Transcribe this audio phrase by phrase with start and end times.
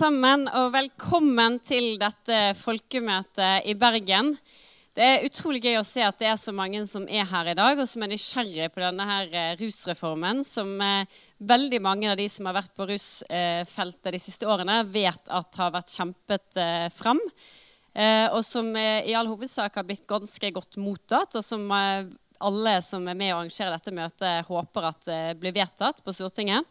[0.00, 4.30] sammen, og velkommen til dette folkemøtet i Bergen.
[4.96, 7.54] Det er utrolig gøy å se at det er så mange som er her i
[7.58, 12.16] dag, og som er nysgjerrige på denne her eh, rusreformen, som eh, veldig mange av
[12.16, 16.88] de som har vært på rusfeltet de siste årene, vet at har vært kjempet eh,
[16.96, 17.20] fram.
[18.30, 23.16] Og som i all hovedsak har blitt ganske godt mottatt, og som alle som er
[23.18, 25.08] med og arrangerer dette møtet, håper at
[25.42, 26.62] blir vedtatt på Stortinget.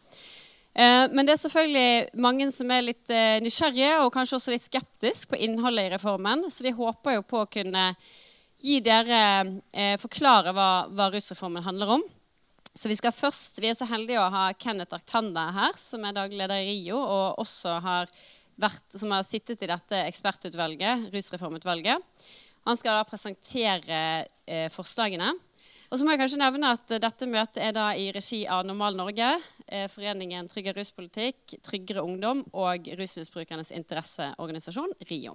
[0.74, 4.66] Eh, men det er selvfølgelig mange som er litt eh, nysgjerrige og kanskje også litt
[4.66, 6.46] skeptiske på innholdet i reformen.
[6.50, 7.90] Så vi håper jo på å kunne
[8.60, 9.20] gi dere
[9.72, 12.04] eh, forklare hva, hva rusreformen handler om.
[12.70, 16.14] Så vi skal først, vi er så heldige å ha Kenneth Arctanda her, som er
[16.14, 18.12] daglig leder i RIO, og også har
[18.60, 22.28] vært, som har sittet i dette ekspertutvalget, rusreformutvalget.
[22.68, 25.32] Han skal da presentere forslagene.
[25.90, 28.94] Og så må jeg kanskje nevne at Dette møtet er da i regi av Normal
[28.94, 29.30] Norge,
[29.66, 35.34] eh, Foreningen Tryggere ruspolitikk, Tryggere ungdom og Rusmisbrukernes interesseorganisasjon, RIO.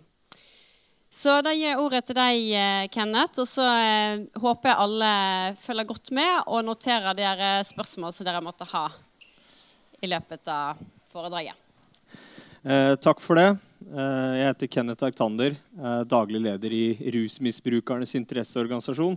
[1.11, 3.39] Så da gir jeg ordet til deg, eh, Kenneth.
[3.43, 5.11] Og så eh, håper jeg alle
[5.59, 8.87] følger godt med og noterer dere spørsmål som dere måtte ha
[9.99, 10.79] i løpet av
[11.11, 11.64] foredraget.
[12.65, 13.51] Eh, takk for det.
[13.93, 15.53] Eh, jeg heter Kenneth Aktander,
[16.09, 19.13] daglig leder i Rusmisbrukernes interesseorganisasjon.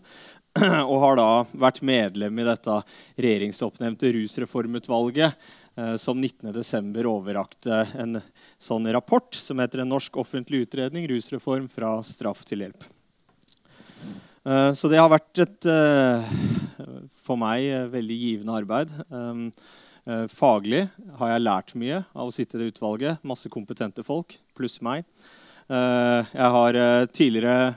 [0.90, 2.74] Og har da vært medlem i dette
[3.16, 5.48] regjeringsoppnevnte rusreformutvalget,
[5.80, 6.92] eh, som 19.12.
[7.08, 8.20] overrakte en
[8.60, 12.84] sånn rapport som heter En norsk offentlig utredning rusreform fra straff til hjelp.
[14.48, 15.66] Så det har vært et
[17.20, 18.94] for meg veldig givende arbeid.
[20.08, 20.86] Eh, faglig
[21.18, 23.20] har jeg lært mye av å sitte i det utvalget.
[23.28, 25.04] Masse kompetente folk, pluss meg.
[25.68, 27.74] Eh, jeg har eh, tidligere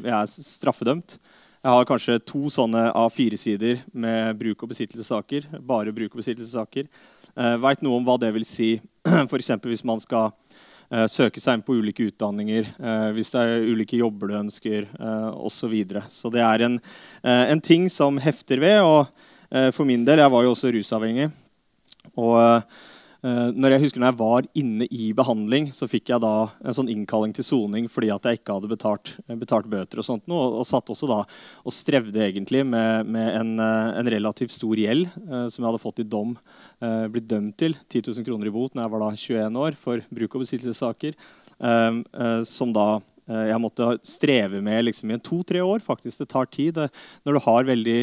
[0.00, 1.18] Jeg er straffedømt.
[1.58, 5.50] Jeg har kanskje to sånne A4-sider med bruk- og besittelsessaker.
[5.60, 6.86] Bare bruk- og besittelsessaker.
[7.60, 8.70] Veit noe om hva det vil si
[9.28, 9.50] f.eks.
[9.62, 10.32] hvis man skal
[11.10, 12.70] søke seg inn på ulike utdanninger,
[13.14, 14.88] hvis det er ulike jobber du ønsker,
[15.36, 15.52] osv.
[15.54, 16.02] Så, videre.
[16.10, 16.80] så det er en,
[17.22, 18.80] en ting som hefter ved.
[18.82, 21.28] og for min del, Jeg var jo også rusavhengig.
[22.16, 26.46] Og uh, når jeg husker når jeg var inne i behandling, så fikk jeg da
[26.62, 30.00] en sånn innkalling til soning fordi at jeg ikke hadde betalt, betalt bøter.
[30.00, 33.98] Og sånt noe, og, og, satt også da og strevde egentlig med, med en, uh,
[33.98, 36.36] en, relativt stor gjeld uh, som jeg hadde fått i dom.
[37.10, 40.02] blitt dømt til 10 000 kroner i bot når jeg var da 21 år for
[40.14, 41.16] bruk- og besittelsessaker.
[42.46, 45.82] som da jeg måtte streve med liksom, i to-tre år.
[45.84, 46.78] faktisk Det tar tid.
[47.26, 47.98] Når du har veldig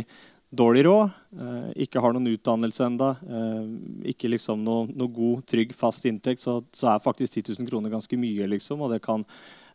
[0.58, 3.68] dårlig råd, eh, ikke har noen utdannelse enda, eh,
[4.14, 7.94] ikke liksom noe, noe, god, trygg, fast inntekt, så, så, er faktisk 10 000 kroner
[7.94, 8.48] ganske mye.
[8.56, 9.26] liksom, og det kan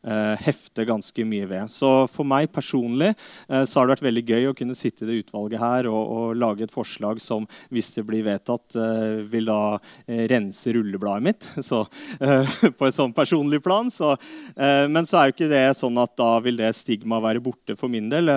[0.03, 1.71] eh, hefte ganske mye ved.
[1.73, 5.11] Så for meg personlig eh, så har det vært veldig gøy å kunne sitte i
[5.11, 9.51] det utvalget her og, og lage et forslag som, hvis det blir vedtatt, eh, vil
[9.51, 9.61] da
[10.07, 11.51] eh, rense rullebladet mitt.
[11.71, 11.85] Så,
[12.21, 13.91] på et sånn personlig plan.
[13.93, 14.15] Så,
[14.57, 17.93] men så er jo ikke det sånn at da vil det stigmaet være borte for
[17.93, 18.31] min del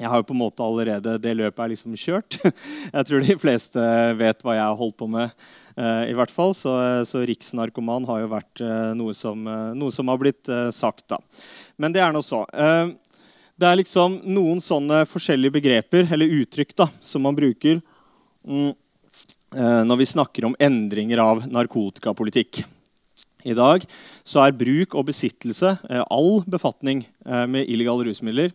[0.00, 2.38] jeg har jo på en måte allerede Det løpet er liksom kjørt.
[2.96, 3.82] Jeg tror de fleste
[4.18, 5.30] vet hva jeg har holdt på med.
[5.76, 6.72] Uh, i hvert fall, Så,
[7.08, 9.44] så riksnarkoman har jo vært uh, noe, som,
[9.76, 11.06] noe, som, har blitt sagt.
[11.12, 11.20] da.
[11.76, 12.44] Men det er nå så.
[13.56, 17.80] det er liksom noen sånne forskjellige begreper eller uttrykk da, som man bruker
[18.48, 18.72] mm,
[19.86, 22.62] når vi snakker om endringer av narkotikapolitikk.
[23.44, 23.84] I dag
[24.24, 25.74] så er bruk og besittelse,
[26.08, 27.02] all befatning
[27.50, 28.54] med illegale rusmidler,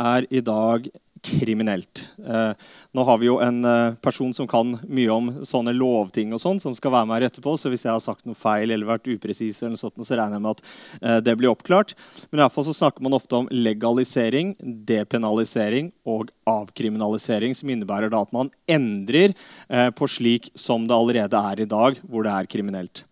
[0.00, 0.88] er i dag
[1.22, 2.08] kriminelt.
[2.26, 2.52] Eh,
[2.96, 6.60] nå har vi jo en eh, person som kan mye om sånne lovting, og sånn,
[6.62, 7.56] som skal være med her etterpå.
[7.60, 10.64] Så hvis jeg har sagt noe feil eller vært upresis, så regner jeg med at
[10.64, 11.92] eh, det blir oppklart.
[12.30, 14.54] Men i hvert fall så snakker man ofte om legalisering,
[14.88, 19.36] depenalisering og avkriminalisering, som innebærer da at man endrer
[19.68, 23.04] eh, på slik som det allerede er i dag, hvor det er kriminelt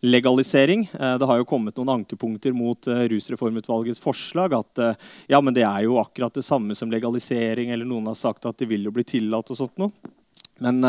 [0.00, 0.90] legalisering.
[1.00, 4.54] Eh, det har jo kommet noen ankepunkter mot eh, Rusreformutvalgets forslag.
[4.54, 8.18] At eh, ja, men det er jo akkurat det samme som legalisering, eller noen har
[8.18, 9.50] sagt at det vil jo bli tillatt.
[9.50, 10.14] og sånt noe.
[10.58, 10.82] Men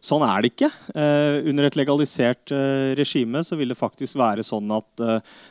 [0.00, 0.70] sånn er det ikke.
[1.44, 2.48] under et legalisert
[2.96, 5.02] regime så vil det faktisk være sånn at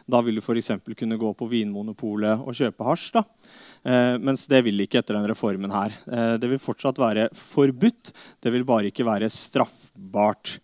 [0.09, 0.71] da vil du f.eks.
[0.97, 3.19] kunne gå på Vinmonopolet og kjøpe hasj.
[3.19, 4.18] da.
[4.18, 5.94] mens det vil ikke etter denne reformen her.
[6.42, 8.15] det vil fortsatt være forbudt.
[8.42, 10.57] Det vil bare ikke være straffbart.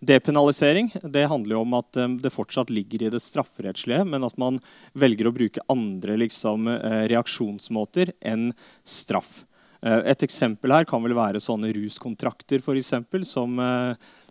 [0.00, 4.36] Depenalisering det handler jo om at um, det fortsatt ligger i det strafferettslige, men at
[4.38, 4.60] man
[4.98, 8.52] velger å bruke andre liksom, uh, reaksjonsmåter enn
[8.86, 9.42] straff.
[9.82, 13.58] Uh, et eksempel her kan vel være sånne ruskontrakter for eksempel, som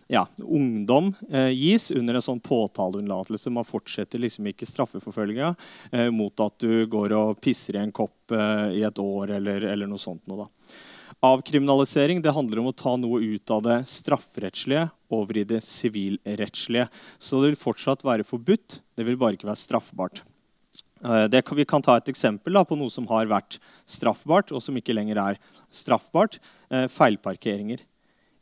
[0.08, 3.52] ja, ungdom eh, gis under en sånn påtaleunnlatelse.
[3.52, 5.54] Man fortsetter liksom ikke straffeforfølginga
[5.92, 9.68] eh, mot at du går og pisser i en kopp eh, i et år eller,
[9.74, 10.24] eller noe sånt.
[10.32, 10.48] Noe,
[11.26, 16.86] Avkriminalisering det handler om å ta noe ut av det strafferettslige over i det sivilrettslige.
[17.18, 20.22] Så det vil fortsatt være forbudt, det vil bare ikke være straffbart.
[21.04, 23.58] Eh, det, vi kan ta et eksempel da, på noe som har vært
[23.90, 25.42] straffbart, og som ikke lenger er
[25.74, 26.38] straffbart.
[26.70, 27.82] Eh, feilparkeringer.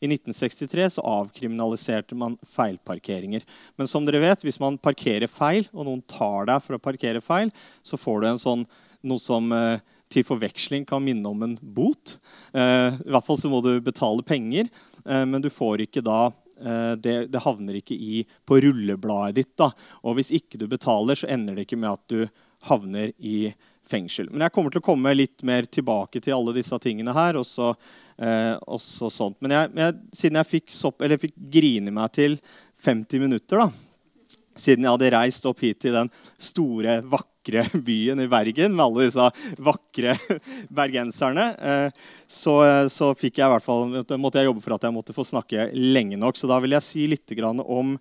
[0.04, 3.45] I 1963 så avkriminaliserte man feilparkeringer.
[3.80, 7.24] Men som dere vet, hvis man parkerer feil, og noen tar deg for å parkere
[7.24, 8.66] feil, så får du en sånn,
[9.07, 9.80] noe som eh,
[10.15, 12.15] til forveksling kan minne om en bot.
[12.56, 14.71] Eh, I hvert fall så må du betale penger,
[15.03, 19.53] eh, men du får ikke da eh, det, det, havner ikke i, på rullebladet ditt.
[19.59, 19.69] da.
[20.07, 23.51] Og hvis ikke du betaler, så ender det ikke med at du havner i
[23.85, 24.31] fengsel.
[24.31, 27.38] Men jeg kommer til å komme litt mer tilbake til alle disse tingene her.
[27.38, 27.75] og så
[28.18, 28.77] Eh,
[29.09, 29.41] sånt.
[29.44, 32.38] Men jeg, jeg, siden jeg fikk, sopp, fikk, grine meg til
[32.85, 37.34] 50 minutter, da, siden jeg hadde reist opp hit til den store, vakre
[37.86, 39.30] byen i Bergen med alle disse
[39.62, 40.15] vakre
[40.80, 42.57] bergenserne, eh, så,
[42.92, 45.69] så, fikk jeg i hvert fall, måtte jeg jobbe for at jeg måtte få snakke
[45.74, 46.38] lenge nok.
[46.39, 47.95] Så da vil jeg si litt om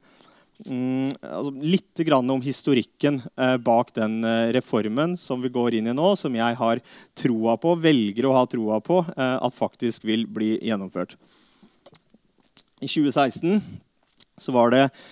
[0.62, 5.94] Mm, altså litt om historikken eh, bak den eh, reformen som vi går inn i
[5.94, 6.80] nå, som jeg har
[7.18, 11.16] troa på, velger å ha troa på eh, at faktisk vil bli gjennomført.
[12.80, 13.58] I 2016
[14.38, 15.04] så var det eh,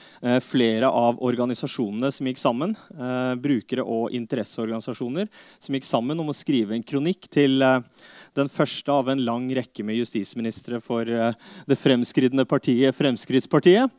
[0.44, 5.26] flere av organisasjonene som gikk sammen, eh, brukere og interesseorganisasjoner,
[5.58, 7.80] som gikk sammen om å skrive en kronikk til eh,
[8.38, 13.90] den første av en lang rekke med justisministre for det fremskridende partiet Fremskrittspartiet.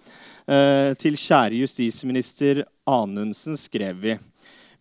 [0.43, 4.15] Eh, til kjære justisminister Anundsen skrev vi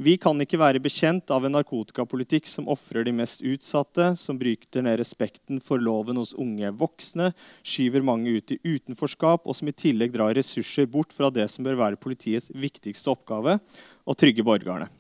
[0.03, 4.85] vi kan ikke være bekjent av en narkotikapolitikk som ofrer de mest utsatte, som bryter
[4.85, 7.31] ned respekten for loven hos unge voksne,
[7.67, 11.67] skyver mange ut i utenforskap, og som i tillegg drar ressurser bort fra det som
[11.67, 13.59] bør være politiets viktigste oppgave
[14.05, 14.91] å trygge borgerne.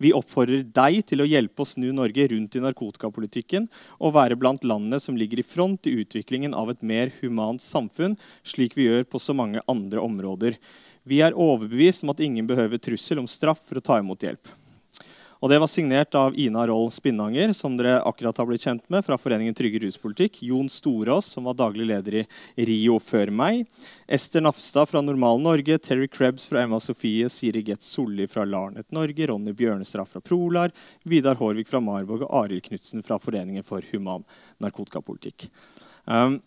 [0.00, 3.66] Vi oppfordrer deg til å hjelpe å snu Norge rundt i narkotikapolitikken
[3.98, 8.16] og være blant landene som ligger i front i utviklingen av et mer humant samfunn,
[8.40, 10.56] slik vi gjør på så mange andre områder.
[11.08, 14.56] Vi er overbevist om at ingen behøver trussel om straff for å ta imot hjelp.
[15.40, 19.00] Og Det var signert av Ina Roll Spinnanger, som dere akkurat har blitt kjent med
[19.06, 20.42] fra Foreningen Trygge ruspolitikk.
[20.44, 23.62] Jon Storås, som var daglig leder i Rio før meg.
[24.04, 25.78] Ester Nafstad fra Normal Norge.
[25.80, 27.30] Terry Krebs fra Emma Sofie.
[27.32, 29.30] Siri Getz Solli fra Larnet Norge.
[29.32, 30.76] Ronny Bjørnestad fra Prolar.
[31.08, 34.28] Vidar Hårvik fra Marvåg og Arild Knutsen fra Foreningen for human
[34.60, 35.48] narkotikapolitikk.
[36.04, 36.42] Um,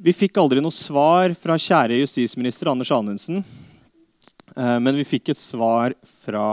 [0.00, 3.42] vi fikk aldri noe svar fra kjære justisminister Anders Anundsen.
[4.56, 5.94] Uh, men vi fikk et svar
[6.24, 6.44] fra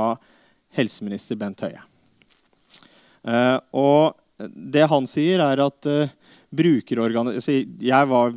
[0.78, 1.82] helseminister Bent Høie.
[3.28, 5.88] Uh, og det han sier, er at
[6.54, 8.36] brukerorganisasjoner jeg var,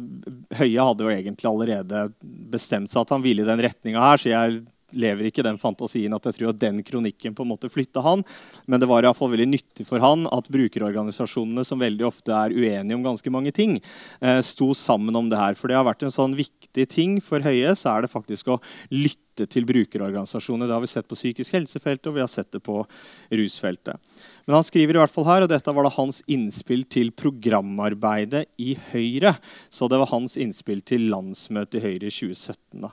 [0.57, 2.06] Høie hadde jo egentlig allerede
[2.51, 6.15] bestemt seg at han ville i den retninga her, så jeg lever ikke den fantasien
[6.17, 8.25] at jeg tror at den kronikken på en måte flytta han.
[8.67, 12.35] Men det var i hvert fall veldig nyttig for han at brukerorganisasjonene, som veldig ofte
[12.35, 13.79] er uenige om ganske mange ting,
[14.21, 15.59] eh, sto sammen om det her.
[15.59, 18.61] For det har vært en sånn viktig ting for Høie, så er det faktisk å
[18.91, 20.67] lytte til brukerorganisasjoner.
[20.67, 22.83] Det har vi sett på psykisk helsefeltet og vi har sett det på
[23.31, 23.97] rusfeltet.
[24.47, 28.47] Men han skriver i hvert fall her, og dette var da hans innspill til programarbeidet
[28.59, 29.37] i Høyre.
[29.71, 32.85] Så det var hans innspill til landsmøtet i Høyre i 2017.
[32.85, 32.93] Da.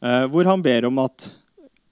[0.00, 1.28] Eh, hvor han ber om at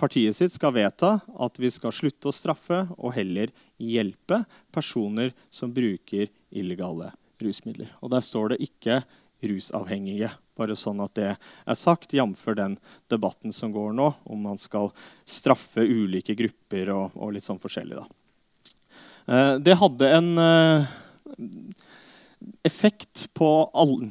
[0.01, 4.43] partiet sitt skal vedta at vi skal slutte å straffe og heller hjelpe
[4.75, 7.13] personer som bruker illegale
[7.43, 7.93] rusmidler.
[8.03, 9.03] Og Der står det ikke
[9.45, 10.31] rusavhengige.
[10.57, 12.45] Bare sånn at det er sagt, jf.
[12.57, 12.77] den
[13.11, 14.93] debatten som går nå, om man skal
[15.27, 17.99] straffe ulike grupper og, og litt sånn forskjellig.
[17.99, 18.07] Da.
[19.27, 20.87] Eh, det hadde en eh,
[22.67, 24.11] effekt på alle,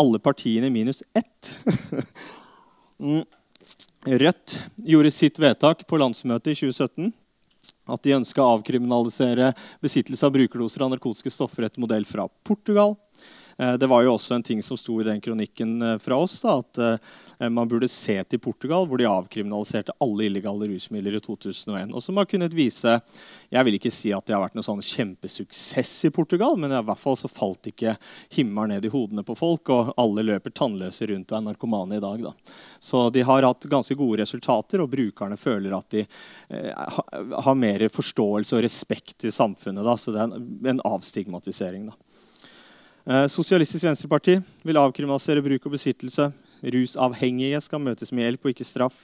[0.00, 1.54] alle partiene minus ett.
[3.00, 3.22] Mm.
[4.20, 7.06] Rødt gjorde sitt vedtak på landsmøtet i 2017
[7.90, 12.92] at de ønska å avkriminalisere besittelse av brukerdoser av narkotiske stoffer etter modell fra Portugal.
[13.60, 16.38] Eh, det var jo også en ting som sto i den kronikken eh, fra oss,
[16.40, 21.20] da, at eh, man burde se til Portugal, hvor de avkriminaliserte alle illegale rusmidler i
[21.20, 21.92] 2001.
[21.92, 22.98] Og som har kunnet vise
[23.50, 26.82] Jeg vil ikke si at det har vært noen sånn kjempesuksess i Portugal, men i
[26.86, 27.96] hvert fall så falt ikke
[28.36, 32.04] himmelen ned i hodene på folk, og alle løper tannløse rundt og er narkomane i
[32.04, 32.28] dag.
[32.28, 32.54] Da.
[32.78, 37.00] Så de har hatt ganske gode resultater, og brukerne føler at de eh,
[37.44, 39.84] har mer forståelse og respekt i samfunnet.
[39.84, 39.96] Da.
[39.98, 41.90] Så det er en, en avstigmatisering.
[41.90, 42.09] da.
[43.10, 46.28] Eh, Sosialistisk Venstreparti vil avkriminalisere bruk og besittelse.
[46.62, 48.98] Rusavhengige skal møtes med hjelp og ikke straff.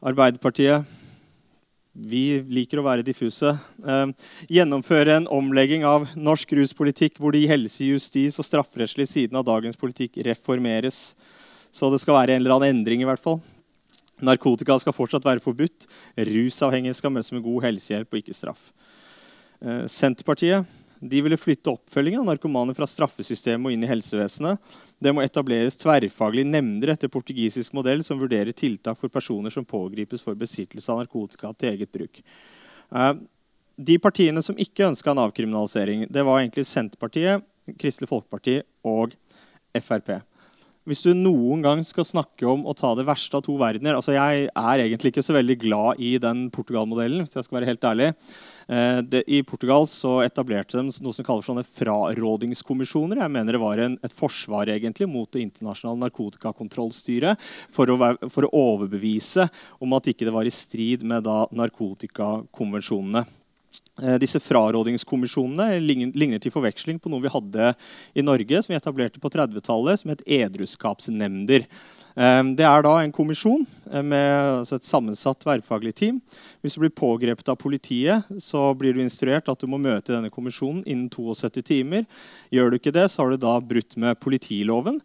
[0.00, 0.86] Arbeiderpartiet
[1.96, 3.52] vi liker å være diffuse.
[3.84, 4.14] Eh,
[4.48, 9.76] gjennomføre en omlegging av norsk ruspolitikk hvor de helse-, justis- og strafferettslige sidene av dagens
[9.76, 11.12] politikk reformeres.
[11.68, 13.04] Så det skal være en eller annen endring.
[13.04, 13.42] i hvert fall.
[14.24, 15.84] Narkotika skal fortsatt være forbudt.
[16.16, 18.72] Rusavhengige skal møtes med god helsehjelp og ikke straff.
[19.60, 20.64] Eh, Senterpartiet
[21.08, 24.60] De ville flytte oppfølgingen av narkomane fra straffesystemet og inn i helsevesenet.
[24.98, 30.24] Det må etableres tverrfaglige nemnder etter portugisisk modell som vurderer tiltak for personer som pågripes
[30.24, 32.22] for besittelse av narkotika til eget bruk.
[32.92, 33.12] Eh,
[33.76, 37.44] de partiene som ikke ønska en avkriminalisering, det var egentlig Senterpartiet,
[37.76, 39.14] Kristelig Folkeparti og
[39.76, 40.16] Frp
[40.86, 44.14] hvis du noen gang skal snakke om å ta det verste av to verdener altså
[44.14, 47.24] Jeg er egentlig ikke så veldig glad i den Portugal-modellen.
[47.24, 48.12] hvis jeg skal være helt ærlig.
[48.68, 53.22] Eh, det, I Portugal så etablerte de noe som kalles sånne frarådingskommisjoner.
[53.22, 57.42] Jeg mener det var en, et forsvar egentlig mot det internasjonale narkotikakontrollstyret
[57.74, 57.98] for å,
[58.30, 59.48] for å overbevise
[59.82, 63.26] om at ikke det var i strid med da, narkotikakonvensjonene.
[64.02, 67.70] Eh, disse frarådingskommisjonene ligner til forveksling på noe vi hadde
[68.12, 71.64] i Norge, som vi etablerte på 30-tallet, som het edruskapsnemnder.
[71.64, 76.20] Eh, det er da en kommisjon eh, med altså et sammensatt tverrfaglig team.
[76.60, 80.32] Hvis du blir pågrepet av politiet, så blir du instruert at du må møte denne
[80.34, 82.04] kommisjonen innen 72 timer.
[82.52, 85.00] Gjør du ikke det, så har du da brutt med politiloven.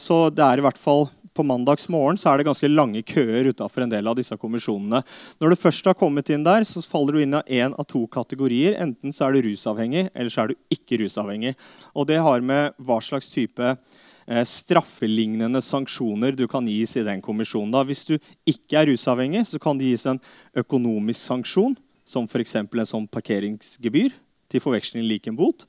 [0.00, 3.48] Så det er i hvert fall på mandags morgen så er det ganske lange køer
[3.50, 5.02] utafor en del av disse kommisjonene.
[5.40, 8.04] Når du først har kommet inn der, så faller du inn av én av to
[8.12, 8.76] kategorier.
[8.82, 11.54] Enten så er du rusavhengig, eller så er du ikke rusavhengig.
[11.96, 17.22] Og det har med hva slags type eh, straffelignende sanksjoner du kan gis i den
[17.24, 17.72] kommisjonen.
[17.74, 17.84] Da.
[17.88, 18.16] Hvis du
[18.48, 20.20] ikke er rusavhengig, så kan det gis en
[20.64, 22.56] økonomisk sanksjon, som f.eks.
[22.58, 24.12] en sånn parkeringsgebyr
[24.52, 25.64] til forveksling lik en bot.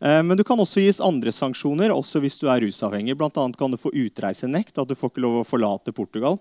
[0.00, 3.16] Eh, men du kan også gis andre sanksjoner også hvis du er rusavhengig.
[3.16, 6.38] Annet kan du få utreisenekt, at du får ikke lov å forlate Portugal.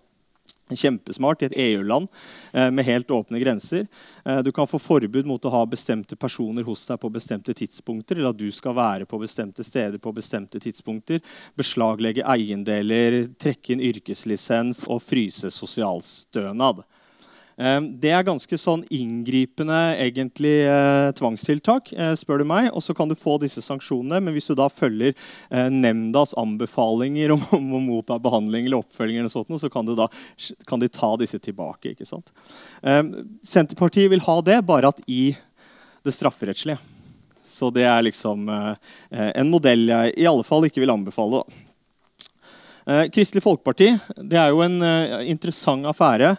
[0.65, 2.07] Kjempesmart i et EU-land
[2.53, 3.85] eh, med helt åpne grenser.
[4.25, 8.17] Eh, du kan få forbud mot å ha bestemte personer hos deg på bestemte tidspunkter.
[8.17, 11.21] eller at du skal være på bestemte steder på bestemte tidspunkter.
[11.57, 16.81] Beslaglegge eiendeler, trekke inn yrkeslisens og fryse sosialstønad.
[17.57, 22.67] Ehm, det er ganske sånn inngripende egentlig eh, tvangstiltak, eh, spør du meg.
[22.75, 27.35] Og så kan du få disse sanksjonene, men hvis du da følger eh, nemndas anbefalinger
[27.37, 30.09] om, å motta behandling eller oppfølging, eller sånt, så kan, da,
[30.67, 31.93] kan, de ta disse tilbake.
[31.93, 32.33] ikke sant?
[32.83, 33.13] Ehm,
[33.45, 35.29] Senterpartiet vil ha det, bare at i
[36.05, 36.81] det strafferettslige.
[37.45, 41.43] Så det er liksom en modell jeg i alle fall ikke vil anbefale.
[43.13, 44.75] Kristelig Folkeparti det er jo en
[45.29, 46.33] interessant affære.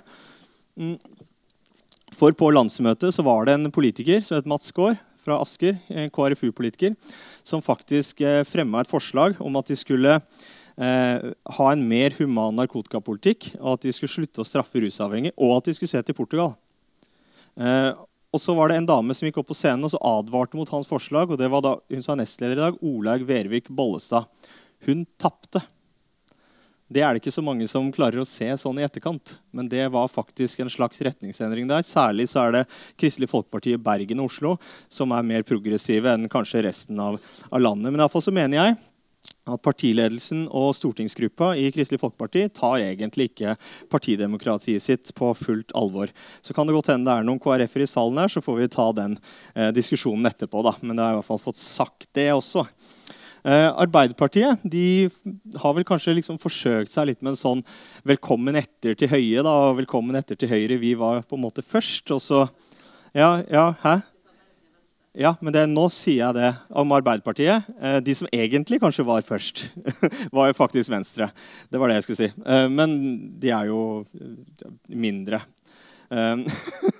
[2.16, 5.78] For på landsmøtet så var det en politiker som het Mats Gaard fra Asker,
[6.14, 6.94] KrFU-politiker,
[7.46, 12.54] som faktisk eh, fremma et forslag om at de skulle eh, ha en mer human
[12.60, 16.16] narkotikapolitikk, og at de skulle slutte å straffe rusavhengige, og at de skulle se til
[16.16, 16.54] Portugal.
[17.58, 17.90] Eh,
[18.34, 20.70] og så var det en dame som gikk opp på scenen og så advarte mot
[20.74, 21.30] hans forslag.
[21.30, 24.28] og det var da, Hun sa nestleder i dag, Olaug Vervik Bollestad.
[24.84, 25.62] Hun tapte.
[26.86, 29.36] Det er det ikke så mange som klarer å se sånn i etterkant.
[29.50, 31.82] Men det var faktisk en slags retningsendring der.
[31.86, 32.66] Særlig så er det
[33.00, 34.54] Kristelig Folkeparti i Bergen og Oslo
[34.86, 37.18] som er mer progressive enn kanskje resten av,
[37.50, 37.90] av landet.
[37.90, 38.76] Men iallfall så mener jeg
[39.46, 43.54] at partiledelsen og stortingsgruppa i Kristelig Folkeparti tar egentlig ikke
[43.92, 46.10] partidemokratiet sitt på fullt alvor.
[46.42, 48.70] Så kan det godt hende det er noen KrF-er i salen her, så får vi
[48.74, 49.18] ta den
[49.54, 50.62] eh, diskusjonen etterpå.
[50.66, 50.74] da.
[50.82, 52.66] Men det har i hvert fall fått sagt det også.
[53.46, 55.06] Eh, Arbeiderpartiet de
[55.62, 57.62] har vel kanskje liksom forsøkt seg litt med en sånn
[58.02, 59.42] 'velkommen etter til Høie'.
[59.42, 60.80] da, og 'Velkommen etter til Høyre'.
[60.80, 62.10] Vi var på en måte først.
[62.10, 62.50] og så,
[63.14, 64.02] ja, ja, hæ?
[65.14, 67.64] Ja, men det, nå sier jeg det om Arbeiderpartiet.
[67.80, 69.70] Eh, de som egentlig kanskje var først,
[70.32, 71.30] var jo faktisk Venstre.
[71.70, 72.32] Det var det jeg skulle si.
[72.44, 74.04] Eh, men de er jo
[74.88, 75.40] mindre.
[76.10, 76.44] Ehm,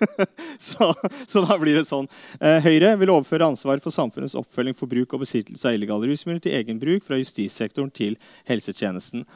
[0.59, 0.95] så,
[1.27, 2.09] så, da blir det sånn.
[2.41, 6.43] Eh, Høyre vil overføre ansvar for samfunnets oppfølging for bruk og besittelse av illegale rusmidler
[6.45, 8.19] til egen bruk fra justissektoren til
[8.51, 9.27] helsetjenesten.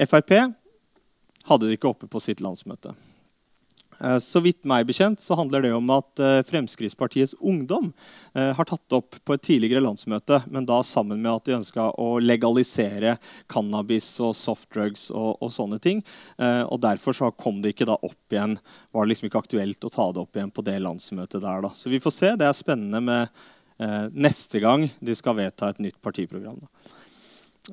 [0.00, 0.34] Frp
[1.50, 2.94] hadde det ikke oppe på sitt landsmøte.
[4.04, 7.90] Eh, så vidt meg bekjent så handler det om at eh, Fremskrittspartiets Ungdom
[8.34, 11.90] eh, har tatt opp på et tidligere landsmøte, men da sammen med at de ønska
[12.00, 13.16] å legalisere
[13.50, 16.02] cannabis og softdrugs og, og sånne ting.
[16.40, 18.56] Og Derfor så kom det ikke da opp igjen.
[18.94, 21.64] Var det liksom ikke aktuelt å ta det opp igjen på det landsmøtet der.
[21.64, 21.72] da.
[21.76, 22.30] Så vi får se.
[22.40, 23.42] Det er spennende med
[24.12, 26.60] neste gang de skal vedta et nytt partiprogram.
[26.62, 26.99] da.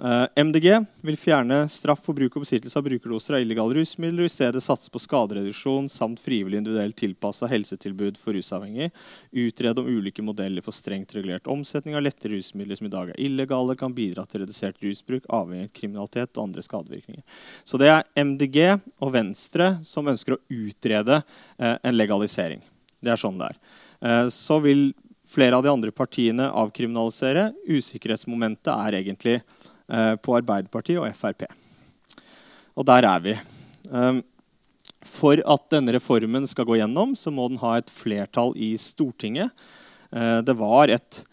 [0.04, 4.30] Eh, MDG vil fjerne straff for bruk og besittelse av brukerdoser av illegale rusmidler og
[4.30, 8.92] i stedet satse på skadereduksjon samt frivillig individuelt tilpassa helsetilbud for rusavhengige.
[9.32, 13.22] Utrede om ulike modeller for strengt regulert omsetning av lette rusmidler som i dag er
[13.26, 17.42] illegale, kan bidra til redusert rusbruk, avhengighet, kriminalitet og andre skadevirkninger.
[17.66, 18.60] Så det er MDG
[19.02, 22.62] og Venstre som ønsker å utrede uh, en legalisering.
[23.02, 23.58] Det er sånn det er.
[23.98, 24.92] Uh, så vil
[25.28, 27.50] flere av de andre partiene avkriminalisere.
[27.66, 31.46] Usikkerhetsmomentet er egentlig Eh, på Arbeiderpartiet og Frp.
[32.78, 33.36] Og der er vi.
[33.92, 34.22] Ehm,
[35.08, 39.54] for at denne reformen skal gå gjennom, så må den ha et flertall i Stortinget.
[40.12, 41.24] Eh, det var et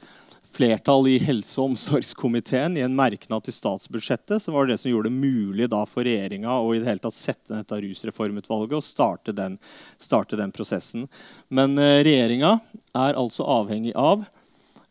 [0.54, 5.10] flertall i helse- og omsorgskomiteen i en merknad til statsbudsjettet, så var det som gjorde
[5.10, 9.34] det mulig for regjeringa å i det hele tatt sette ned dette rusreformutvalget og starte
[9.34, 9.58] den,
[9.98, 11.08] starte den prosessen.
[11.50, 12.60] Men eh, regjeringa
[12.94, 14.24] er altså avhengig av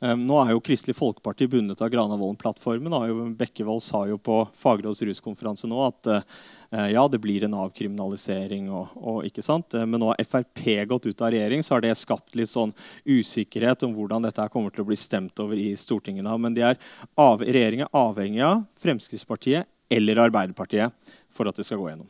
[0.03, 3.35] Nå er jo Kristelig Folkeparti bundet av Granavolden-plattformen.
[3.39, 6.09] Bekkevold sa jo på Fagråds ruskonferanse nå at
[6.73, 9.75] Eh, ja, det blir en avkriminalisering, og, og, ikke sant?
[9.77, 12.73] Eh, men nå har Frp gått ut av regjering, så har det skapt litt sånn
[13.05, 16.25] usikkerhet om hvordan dette kommer til å bli stemt over i Stortinget.
[16.41, 16.79] Men de er
[17.13, 22.09] regjeringen er avhengig av Fremskrittspartiet eller Arbeiderpartiet for at det skal gå gjennom.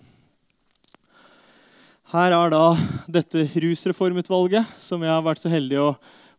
[2.13, 2.65] Her er da
[3.11, 5.89] dette rusreformutvalget, som jeg har vært så heldig å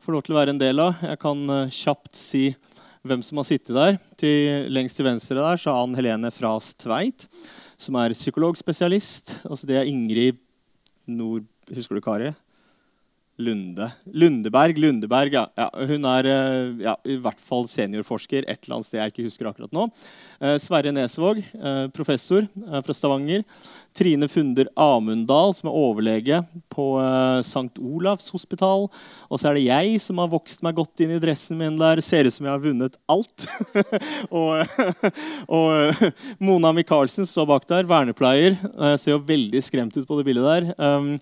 [0.05, 1.01] få lov til å være en del av.
[1.01, 2.45] Jeg kan uh, kjapt si
[3.05, 3.99] hvem som har sittet der.
[4.21, 7.27] Til, lengst til venstre der så er Ann Helene Fras Tveit
[7.81, 9.39] som er psykologspesialist.
[9.49, 10.41] Altså det er Ingrid
[11.11, 11.49] Nord...
[11.73, 12.29] Husker du Kari?
[13.37, 13.89] Lunde.
[14.05, 14.79] Lundeberg.
[14.79, 15.49] Lundeberg, ja.
[15.59, 19.27] ja hun er eh, ja, i hvert fall seniorforsker et eller annet sted jeg ikke
[19.27, 19.89] husker akkurat nå.
[20.39, 23.43] Eh, Sverre Nesvåg, eh, professor eh, fra Stavanger.
[23.95, 27.75] Trine Funder Amundal, som er overlege på eh, St.
[27.83, 28.87] Olavs hospital.
[29.27, 32.03] Og så er det jeg som har vokst meg godt inn i dressen min der.
[32.07, 33.49] Ser ut som jeg har vunnet alt.
[34.31, 34.63] og,
[35.59, 36.07] og
[36.39, 38.61] Mona Michaelsen står bak der, vernepleier.
[38.95, 40.75] ser jo veldig skremt ut på det bildet der.
[40.79, 41.17] Um,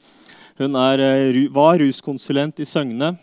[0.62, 3.16] hun er, eh, var ruskonsulent i Søgne.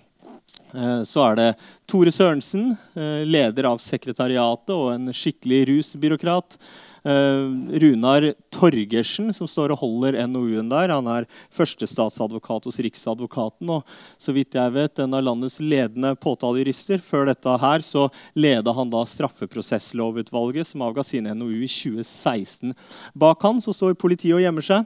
[0.74, 1.56] Eh, så er det
[1.88, 6.58] Tore Sørensen, eh, leder av sekretariatet og en skikkelig rusbyråkrat.
[7.00, 10.90] Runar Torgersen, som står og holder NOU-en der.
[10.90, 13.88] Han er førstestatsadvokat hos Riksadvokaten og
[14.20, 17.00] så vidt jeg vet, en av landets ledende påtalejurister.
[17.00, 22.76] Før dette her så leda han da straffeprosesslovutvalget, som avga sin NOU i 2016.
[23.16, 24.84] Bak han så står politiet og gjemmer seg.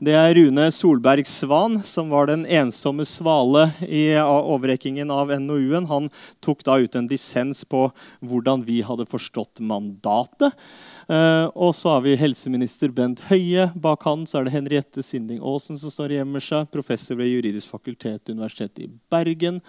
[0.00, 5.90] Det er Rune Solberg Svan, som var den ensomme svale i overrekkingen av NOU-en.
[5.90, 6.06] Han
[6.40, 7.82] tok da ut en dissens på
[8.24, 10.56] hvordan vi hadde forstått mandatet.
[11.04, 13.68] Uh, og så har vi helseminister Bent Høie.
[13.76, 16.72] Bak han så er det Henriette Sinding Aasen som står og gjemmer seg.
[16.72, 19.60] Professor ved Juridisk fakultet Universitetet i Bergen.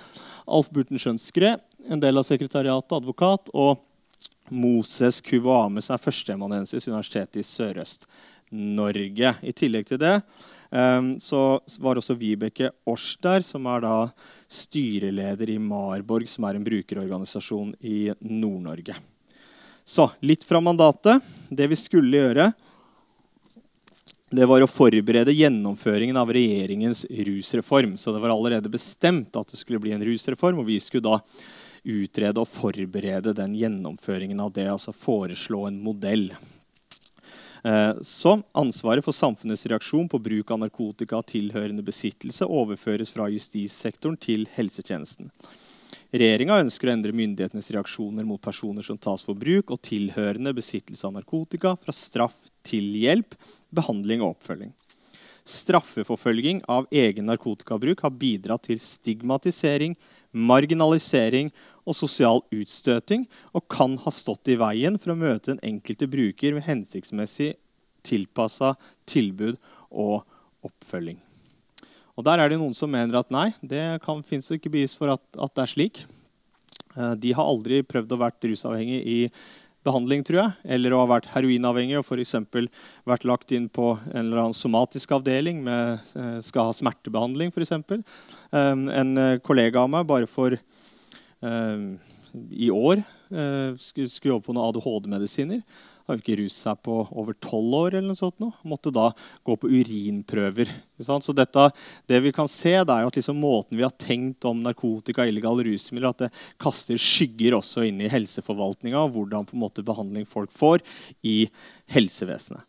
[0.48, 1.58] Alf Burten Skjønskre,
[1.92, 3.52] en del av sekretariatet, advokat.
[3.52, 3.84] Og
[4.48, 8.08] Moses Kuvames er førsteamanuensis Universitetet i Sørøst.
[8.52, 9.34] Norge.
[9.42, 10.18] I tillegg til det
[10.70, 13.96] um, så var også Vibeke Års der, som er da
[14.52, 18.98] styreleder i Marborg, som er en brukerorganisasjon i Nord-Norge.
[19.88, 21.24] Så litt fra mandatet.
[21.50, 22.52] Det vi skulle gjøre,
[24.32, 27.98] det var å forberede gjennomføringen av regjeringens rusreform.
[28.00, 31.20] Så det var allerede bestemt at det skulle bli en rusreform, og vi skulle da
[31.84, 34.70] utrede og forberede den gjennomføringen av det.
[34.72, 36.30] Altså foreslå en modell.
[37.64, 43.28] Eh, så ansvaret for samfunnets reaksjon på bruk av narkotika og tilhørende besittelse overføres fra
[43.30, 45.30] justissektoren til helsetjenesten.
[46.12, 51.08] Regjeringa ønsker å endre myndighetenes reaksjoner mot personer som tas for bruk og tilhørende besittelse
[51.08, 53.38] av narkotika, fra straff til hjelp,
[53.72, 54.74] behandling og oppfølging.
[55.48, 59.96] Straffeforfølging av egen narkotikabruk har bidratt til stigmatisering,
[60.32, 61.50] marginalisering
[61.86, 66.56] og sosial utstøting og kan ha stått i veien for å møte den enkelte bruker
[66.58, 67.56] med hensiktsmessig
[68.06, 68.76] tilpassa
[69.10, 69.58] tilbud
[69.90, 70.22] og
[70.66, 71.20] oppfølging.
[72.18, 75.24] Og Der er det noen som mener at nei, det fins ikke bevis for at,
[75.38, 76.04] at, det er slik.
[76.98, 79.20] Eh, de har aldri prøvd å være rusavhengig i
[79.82, 82.36] behandling, tror jeg, eller å ha vært heroinavhengig og f.eks.
[83.10, 87.74] vært lagt inn på en eller annen somatisk avdeling med eh, skal ha smertebehandling, f.eks.
[87.80, 90.60] Eh, en kollega av meg bare for
[92.52, 93.02] i år
[93.32, 95.64] eh, skulle jobbe på noen ADHD-medisiner.
[96.08, 97.96] Har ikke ruset seg på over tolv år.
[97.96, 98.50] eller noe sånt nå.
[98.68, 99.10] Måtte da
[99.48, 100.72] gå på urinprøver.
[101.02, 101.68] Så dette,
[102.10, 105.24] det vi kan se, det er jo at liksom måten vi har tenkt om narkotika
[105.24, 109.64] og illegale rusmidler, at det kaster skygger også inn i helseforvaltninga og hvordan på en
[109.66, 110.84] måte behandling folk får
[111.26, 111.46] i
[111.94, 112.66] helsevesenet.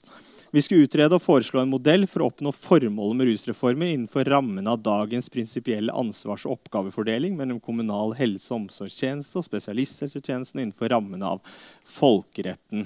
[0.52, 4.74] Vi skulle utrede og foreslå en modell for å oppnå formålet med rusreformen innenfor rammene
[4.74, 11.30] av dagens prinsipielle ansvars- og oppgavefordeling mellom kommunal helse- og omsorgstjeneste og spesialisthelsetjenesten innenfor rammene
[11.38, 11.40] av
[11.88, 12.84] folkeretten.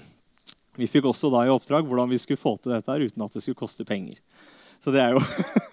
[0.79, 3.43] Vi fikk også da i oppdrag hvordan vi skulle få til dette uten at det
[3.43, 4.23] skulle koste penger.
[4.85, 5.21] Så det, jo,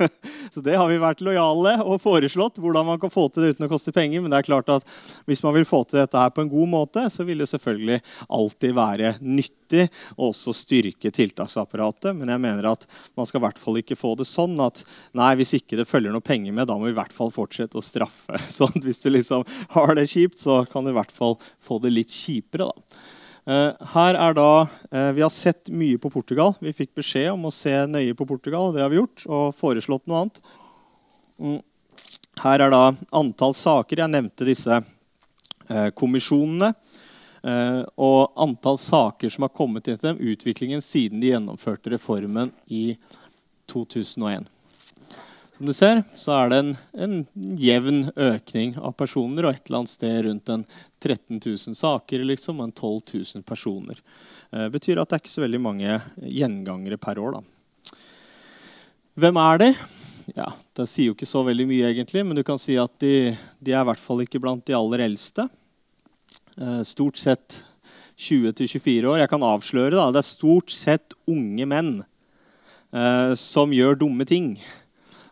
[0.54, 3.68] så det, har vi vært lojale og foreslått hvordan man kan få til det uten
[3.68, 4.24] å koste penger.
[4.24, 4.88] Men det er klart at
[5.30, 8.00] hvis man vil få til dette her på en god måte, så vil det selvfølgelig
[8.28, 9.88] alltid være nyttig
[10.18, 12.14] å også styrke tiltaksapparatet.
[12.18, 12.88] Men jeg mener at
[13.18, 14.84] man skal i hvert fall ikke få det sånn at
[15.18, 17.80] nei, hvis ikke det følger noe penger med, da må vi i hvert fall fortsette
[17.80, 18.40] å straffe.
[18.56, 21.94] Så hvis du liksom har det kjipt, så kan du i hvert fall få det
[21.94, 22.72] litt kjipere.
[22.74, 23.22] da.
[23.44, 26.54] Uh, her er da, uh, Vi har sett mye på Portugal.
[26.64, 28.72] Vi fikk beskjed om å se nøye på Portugal.
[28.74, 30.42] det har vi gjort, og foreslått noe annet.
[31.40, 31.60] Mm.
[32.44, 34.02] Her er da antall saker.
[34.04, 34.80] Jeg nevnte disse
[35.70, 36.72] eh, kommisjonene
[37.44, 42.96] eh, og antall saker som har kommet til dem, utviklingen siden de gjennomførte reformen i
[43.72, 44.50] 2001.
[45.64, 46.72] Som du ser, så er det en,
[47.06, 47.14] en,
[47.56, 50.66] jevn økning av personer og et eller annet sted rundt en
[51.00, 54.02] 13 000 saker liksom, og en 12 000 personer.
[54.52, 57.38] Det betyr at det er ikke så veldig mange gjengangere per år.
[57.38, 57.96] Da.
[59.24, 59.72] Hvem er de?
[60.36, 63.32] ja, Det sier jo ikke så veldig mye, egentlig, men du kan si at de,
[63.64, 65.48] de er i hvert fall ikke blant de aller eldste.
[66.60, 67.62] Eh, stort sett
[68.20, 69.24] 20-24 år.
[69.24, 74.58] Jeg kan avsløre da, det er stort sett unge menn eh, som gjør dumme ting.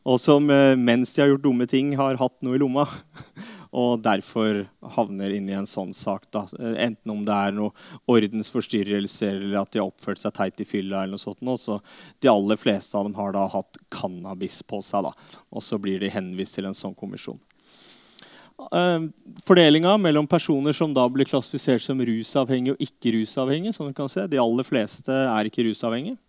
[0.07, 2.87] Og som eh, mens de har gjort dumme ting, har hatt noe i lomma.
[3.71, 4.65] og derfor
[4.97, 6.25] havner inn i en sånn sak.
[6.33, 6.43] Da.
[6.59, 7.71] Enten om det er noe
[8.11, 11.03] ordensforstyrrelser eller at de har oppført seg teit i fylla.
[11.03, 11.45] eller noe sånt.
[11.61, 11.79] Så
[12.19, 15.07] de aller fleste av dem har da hatt cannabis på seg.
[15.07, 15.13] Da.
[15.53, 17.39] Og så blir de henvist til en sånn kommisjon.
[18.61, 19.07] Uh,
[19.41, 23.73] Fordelinga mellom personer som da blir klassifisert som rusavhengige og ikke rusavhengige.
[23.73, 24.27] som du kan se.
[24.27, 26.19] De aller fleste er ikke rusavhengige.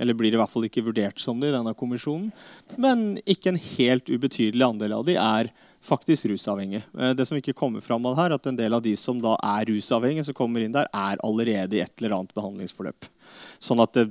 [0.00, 2.30] Eller blir i hvert fall ikke vurdert som det i denne kommisjonen.
[2.80, 5.50] Men ikke en helt ubetydelig andel av de er
[5.82, 6.82] faktisk rusavhengige.
[6.98, 9.34] Eh, det som ikke kommer fram av her, at en del av de som da
[9.36, 13.08] er rusavhengige, som kommer inn der, er allerede i et eller annet behandlingsforløp.
[13.62, 14.06] Sånn at det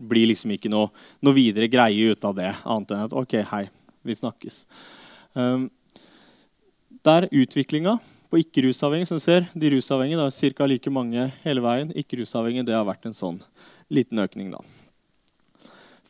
[0.00, 0.90] blir liksom ikke noe,
[1.24, 3.64] noe videre greie ut av det, annet enn at OK, hei,
[4.04, 4.64] vi snakkes.
[5.34, 5.70] Um,
[7.04, 7.98] der utviklinga
[8.30, 10.68] på ikke-rusavhengige, som ser, de rusavhengige da, er ca.
[10.68, 11.92] like mange hele veien.
[11.94, 13.42] Ikke-rusavhengige det har vært en sånn
[13.92, 14.50] liten økning.
[14.54, 14.62] da.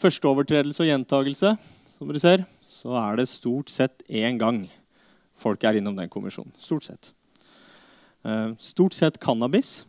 [0.05, 1.51] Første overtredelse og gjentagelse,
[1.97, 4.67] som dere ser, så er det stort sett én gang
[5.41, 6.53] folk er innom den kommisjonen.
[6.61, 7.15] Stort sett.
[8.21, 9.87] Eh, stort sett cannabis.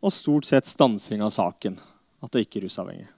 [0.00, 1.76] Og stort sett stansing av saken.
[2.24, 3.10] At det ikke er rusavhengig.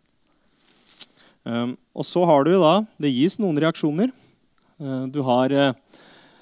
[1.47, 4.11] Eh, og så har du da Det gis noen reaksjoner.
[4.11, 5.55] Eh, du har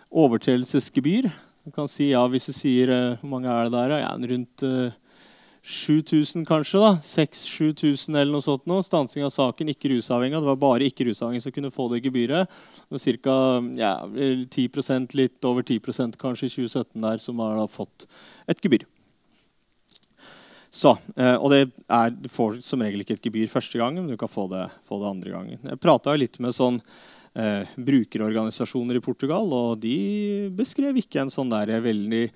[0.08, 1.28] overtredelsesgebyr.
[1.68, 4.64] Du kan si ja, Hvis du sier hvor mange er det der, ja, rundt
[5.66, 6.78] 7000 kanskje.
[6.78, 8.66] da, 6000-7000 eller noe sånt.
[8.70, 10.38] nå, Stansing av saken, ikke rusavhengig.
[10.38, 12.52] Det var bare ikke rusavhengig som kunne få det gebyret.
[12.88, 13.36] Det ca.
[13.74, 18.06] Ja, 10% litt over 10 kanskje i 2017 der, som har da fått
[18.46, 18.86] et gebyr.
[20.70, 24.12] Så, eh, og det er, Du får som regel ikke et gebyr første gangen, men
[24.12, 25.58] du kan få det, få det andre gangen.
[25.64, 26.78] Jeg prata litt med sånn
[27.34, 32.30] eh, brukerorganisasjoner i Portugal, og de beskrev ikke en sånn der veldig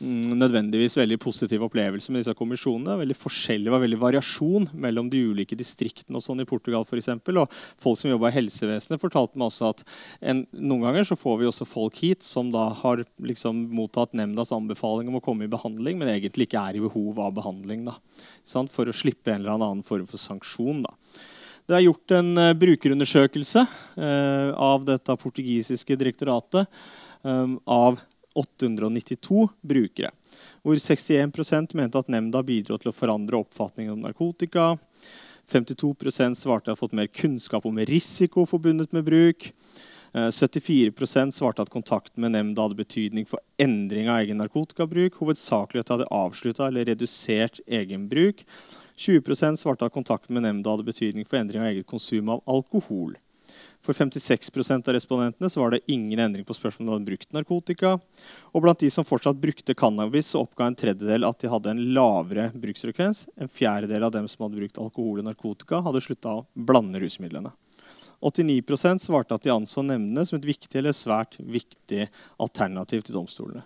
[0.00, 2.96] nødvendigvis veldig positiv opplevelse med disse kommisjonene.
[3.02, 6.84] Veldig forskjellig, Det var veldig variasjon mellom de ulike distriktene og sånn i Portugal.
[6.84, 7.38] For eksempel.
[7.38, 9.84] og Folk som jobba i helsevesenet, fortalte meg også at
[10.20, 14.52] en, noen ganger så får vi også folk hit som da har liksom mottatt nemndas
[14.52, 17.84] anbefaling om å komme i behandling, men egentlig ikke er i behov av behandling.
[17.84, 17.98] Da,
[18.68, 20.82] for å slippe en eller annen form for sanksjon.
[20.82, 20.96] da.
[21.68, 26.66] Det er gjort en uh, brukerundersøkelse uh, av dette portugisiske direktoratet
[27.22, 28.00] um, av
[28.34, 30.10] 892 brukere,
[30.62, 34.74] hvor 61% mente at nemnda bidro til å forandre oppfatningen om narkotika.
[35.52, 39.50] 52% svarte at de har fått mer kunnskap om risiko forbundet med bruk.
[40.12, 45.80] 74 eh, svarte at kontakten med nemnda hadde betydning for endring av egen narkotikabruk, hovedsakelig
[45.80, 48.44] at de hadde avslutta eller redusert egen bruk.
[48.96, 53.16] 20% svarte at kontakten med nemnda hadde betydning for endring av eget konsum av alkohol.
[53.82, 57.32] For 56% av respondentene så var det ingen endring på spørsmålet om de hadde brukt
[57.34, 57.96] narkotika.
[58.54, 61.82] Og blant de som fortsatt brukte cannabis, så oppga en tredjedel at de hadde en
[61.96, 63.24] lavere bruksfrekvens.
[63.42, 67.50] En fjerdedel av dem som hadde brukt alkohol og narkotika, hadde slutta å blande rusmidlene.
[68.22, 72.06] 89% svarte at de anså nemndene som et viktig eller svært viktig
[72.38, 73.64] alternativ til domstolene.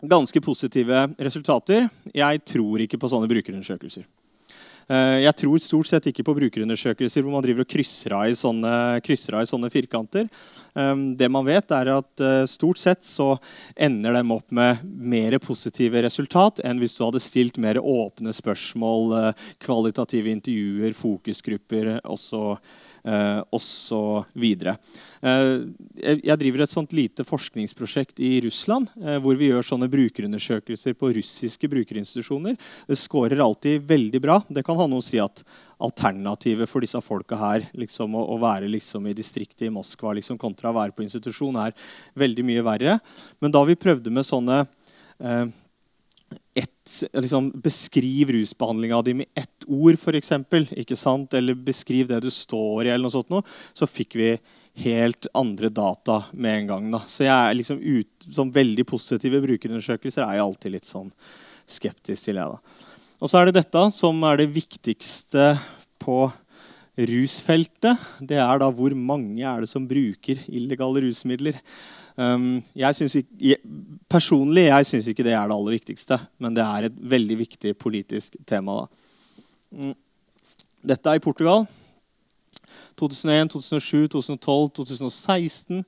[0.00, 1.86] Ganske positive resultater.
[2.10, 4.08] Jeg tror ikke på sånne brukerundersøkelser.
[4.90, 8.34] Eh, jeg tror stort sett ikke på brukerundersøkelser hvor man driver og krysser av i
[8.34, 10.26] sånne, av i sånne firkanter.
[10.74, 13.36] Eh, det man vet, er at eh, stort sett så
[13.78, 19.14] ender de opp med mer positive resultat enn hvis du hadde stilt mer åpne spørsmål,
[19.62, 22.58] kvalitative intervjuer, fokusgrupper osv.
[23.00, 24.44] Eh, osv.
[24.44, 25.46] Eh,
[26.04, 31.12] jeg driver et sånt lite forskningsprosjekt i Russland eh, hvor vi gjør sånne brukerundersøkelser på
[31.16, 32.58] russiske brukerinstitusjoner.
[32.90, 34.36] Det scorer alltid veldig bra.
[34.48, 35.40] Det kan ha noe å si at
[35.80, 40.36] alternativet for disse folka her liksom, å, å, være liksom, i distriktet i Moskva liksom,
[40.40, 41.72] kontra å være på institusjon er
[42.20, 42.98] veldig mye verre.
[43.40, 45.46] Men da vi prøvde med sånne eh,
[46.60, 46.79] ett,
[47.12, 50.32] liksom, Beskriv rusbehandlinga di med ett ord, f.eks.
[50.32, 54.32] Eller beskriv det du står i, eller noe sånt noe, så fikk vi
[54.80, 56.90] helt andre data med en gang.
[56.94, 57.02] Da.
[57.06, 61.10] Så jeg er liksom ut, sånn veldig positive brukerundersøkelser er jeg alltid litt sånn
[61.70, 62.40] skeptisk til.
[62.40, 62.86] Jeg, da.
[63.20, 65.52] Og så er det dette som er det viktigste
[66.00, 66.24] på
[67.00, 71.56] rusfeltet, det er da hvor mange er det som bruker illegale rusmidler.
[72.20, 73.56] Um, jeg ikke,
[74.10, 77.72] personlig jeg syns ikke det er det aller viktigste, men det er et veldig viktig
[77.80, 78.82] politisk tema.
[78.82, 79.92] Da.
[80.92, 81.64] Dette er i Portugal.
[83.00, 85.84] 2001, 2007, 2012, 2016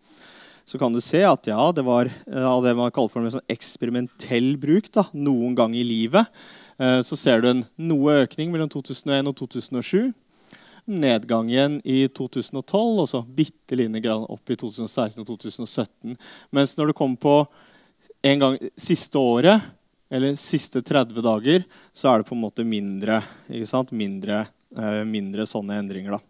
[0.65, 3.53] så kan du se at ja, det var av det man kaller for en sånn
[3.53, 6.31] eksperimentell bruk da, noen gang i livet.
[6.79, 10.13] Eh, så ser du en noe økning mellom 2001 og 2007
[10.85, 16.17] nedgang igjen i 2012, og så bitte lite grann opp i 2016 og 2017.
[16.51, 17.37] Mens når det kommer på
[18.23, 19.71] en gang siste året,
[20.13, 23.23] eller siste 30 dager, så er det på en måte mindre,
[23.91, 24.45] mindre,
[24.77, 26.19] eh, mindre sånne endringer.
[26.19, 26.21] da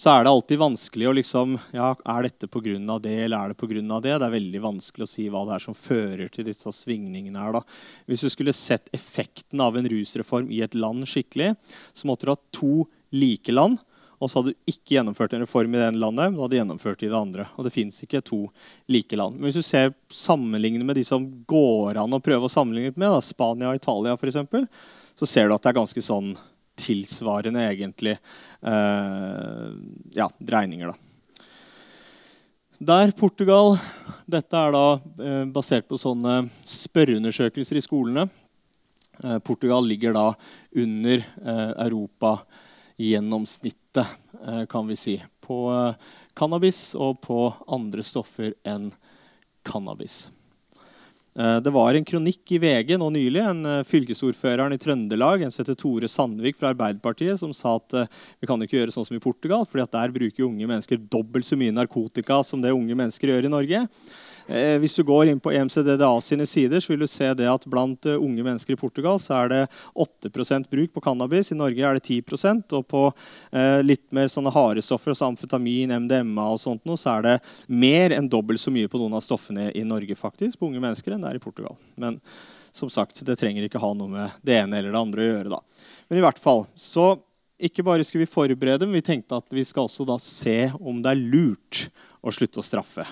[0.00, 2.98] så er det alltid vanskelig å liksom ja, Er dette pga.
[3.02, 4.00] det, eller er det pga.
[4.00, 4.14] det?
[4.16, 7.36] Det er veldig vanskelig å si hva det er som fører til disse svingningene.
[7.36, 7.52] her.
[7.52, 7.60] da.
[8.06, 11.54] Hvis du skulle sett effekten av en rusreform i et land skikkelig,
[11.92, 13.80] så måtte du ha to like land.
[14.20, 16.58] Og så hadde du ikke gjennomført en reform i det ene landet, men du hadde
[16.58, 17.46] gjennomført i det andre.
[17.56, 18.42] Og det fins ikke to
[18.92, 19.38] like land.
[19.38, 23.08] Men hvis du ser sammenligner med de som går an å prøve å sammenligne med,
[23.08, 24.66] da, Spania og Italia f.eks.,
[25.16, 26.34] så ser du at det er ganske sånn
[26.80, 29.66] tilsvarende egentlig eh,
[30.16, 30.92] ja, dreininger.
[30.92, 31.10] da.
[32.80, 33.74] Der Portugal
[34.30, 38.28] Dette er da eh, basert på sånne spørreundersøkelser i skolene.
[39.24, 40.26] Eh, Portugal ligger da
[40.80, 42.38] under eh, Europa
[43.00, 44.06] gjennomsnittet,
[44.46, 45.94] eh, kan vi si, på eh,
[46.34, 48.90] cannabis og på andre stoffer enn
[49.64, 50.28] cannabis.
[51.38, 53.40] Eh, det var en kronikk i VG nå nylig.
[53.40, 57.96] en Fylkesordføreren i Trøndelag en som heter Tore Sandvik fra Arbeiderpartiet, som sa at
[58.40, 61.56] vi kan ikke gjøre sånn som i Portugal, for der bruker unge mennesker dobbelt så
[61.56, 63.86] mye narkotika som det unge mennesker gjør i Norge.
[64.50, 67.66] Eh, hvis du går inn på EMCDDA sine sider, så vil du se det at
[67.70, 69.60] blant uh, unge mennesker i Portugal så er det
[69.94, 71.52] 8% bruk på cannabis.
[71.54, 75.94] I Norge er det 10% Og på uh, litt mer sånne harde stoffer, altså amfetamin,
[76.06, 77.36] MDMA og sånt så er det
[77.70, 81.14] mer enn dobbelt så mye på noen av stoffene i Norge faktisk, på unge mennesker
[81.14, 81.78] enn det er i Portugal.
[82.00, 82.18] Men
[82.74, 85.52] som sagt, det trenger ikke ha noe med det ene eller det andre å gjøre.
[85.52, 85.60] da.
[86.08, 87.12] Men i hvert fall, så
[87.60, 91.02] ikke bare skulle vi forberede, men vi tenkte at vi skal også da se om
[91.04, 91.86] det er lurt
[92.24, 93.06] å slutte å straffe.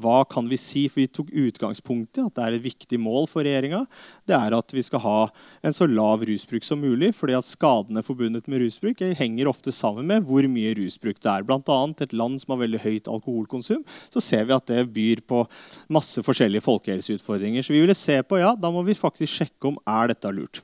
[0.00, 0.86] Hva kan vi si?
[0.88, 3.84] For vi tok utgangspunkt i at det er et viktig mål for regjeringa.
[4.28, 5.18] Det er at vi skal ha
[5.62, 7.12] en så lav rusbruk som mulig.
[7.14, 11.46] fordi at skadene forbundet med rusbruk henger ofte sammen med hvor mye rusbruk det er.
[11.46, 15.22] Blant annet et land som har veldig høyt alkoholkonsum, så ser vi at det byr
[15.26, 15.44] på
[15.92, 17.62] masse forskjellige folkehelseutfordringer.
[17.62, 20.62] Så vi ville se på, ja, da må vi faktisk sjekke om er dette lurt.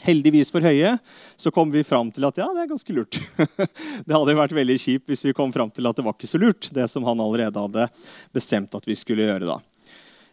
[0.00, 0.94] Heldigvis for høye,
[1.36, 3.20] så kom vi fram til at ja, det er ganske lurt.
[4.06, 6.40] det hadde vært veldig kjipt hvis vi kom fram til at det var ikke så
[6.40, 7.88] lurt, det som han allerede hadde
[8.32, 9.48] bestemt at vi skulle gjøre.
[9.50, 9.60] da.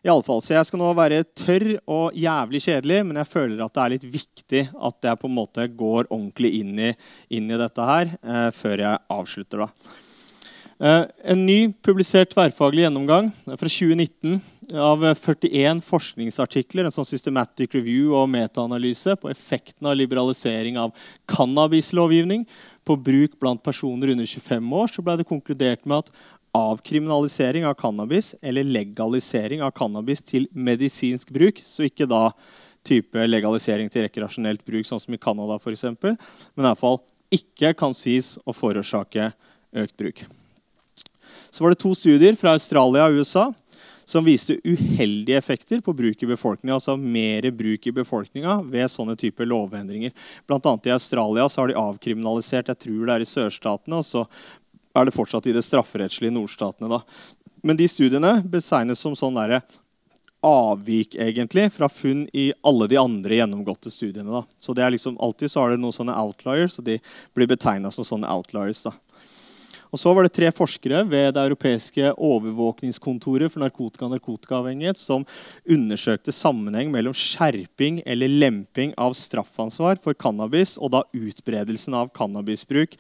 [0.06, 3.64] I alle fall, så Jeg skal nå være tørr og jævlig kjedelig, men jeg føler
[3.66, 6.92] at det er litt viktig at jeg på en måte går ordentlig inn i,
[7.34, 9.66] inn i dette her eh, før jeg avslutter.
[9.66, 10.06] da.
[10.78, 14.38] Eh, en ny publisert tverrfaglig gjennomgang fra 2019
[14.78, 20.94] av 41 forskningsartikler, en sånn systematic review og metaanalyse på effekten av liberalisering av
[21.34, 22.46] cannabislovgivning
[22.86, 26.14] på bruk blant personer under 25 år, så ble det konkludert med at
[26.58, 32.28] avkriminalisering av cannabis eller legalisering av cannabis til medisinsk bruk, så ikke da
[32.86, 37.02] type legalisering til rekreasjonelt bruk, sånn som i Canada f.eks., men i hvert fall
[37.34, 39.32] ikke kan sies å forårsake
[39.74, 40.28] økt bruk
[41.58, 43.48] så var det to studier fra Australia og USA
[44.06, 46.76] som viste uheldige effekter på bruk i befolkninga.
[46.76, 50.14] Altså mer bruk i befolkninga ved sånne typer lovendringer.
[50.46, 54.28] Blant annet I Australia har de avkriminalisert jeg tror det er i sørstatene, og så
[54.94, 56.92] er det fortsatt i det strafferettslige nordstatene.
[56.94, 57.02] da.
[57.66, 59.64] Men de studiene betegnes som sånn derre
[60.46, 64.30] avvik egentlig fra funn i alle de andre gjennomgåtte studiene.
[64.30, 64.46] Da.
[64.62, 67.00] Så det er liksom, Alltid så har det noen sånne outliers, og de
[67.34, 68.86] blir betegna som sånne outliers.
[68.86, 68.94] da.
[69.92, 75.26] Og så var det tre forskere ved det europeiske overvåkningskontoret for narkotika og narkotikaavhengighet som
[75.64, 82.98] undersøkte sammenheng mellom skjerping eller lemping av straffansvar for cannabis og da utbredelsen av cannabisbruk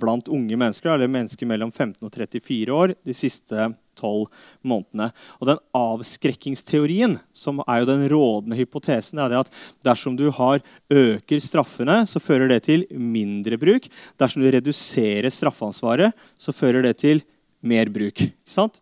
[0.00, 4.28] blant unge mennesker, eller mennesker mellom 15 og 34 år, de siste tolv
[4.66, 5.10] månedene.
[5.40, 9.52] Og den Avskrekkingsteorien, som er jo den rådende hypotesen, er at
[9.86, 13.88] dersom du har øker straffene, så fører det til mindre bruk.
[14.20, 17.24] Dersom du reduserer straffansvaret, så fører det til
[17.60, 18.22] mer bruk.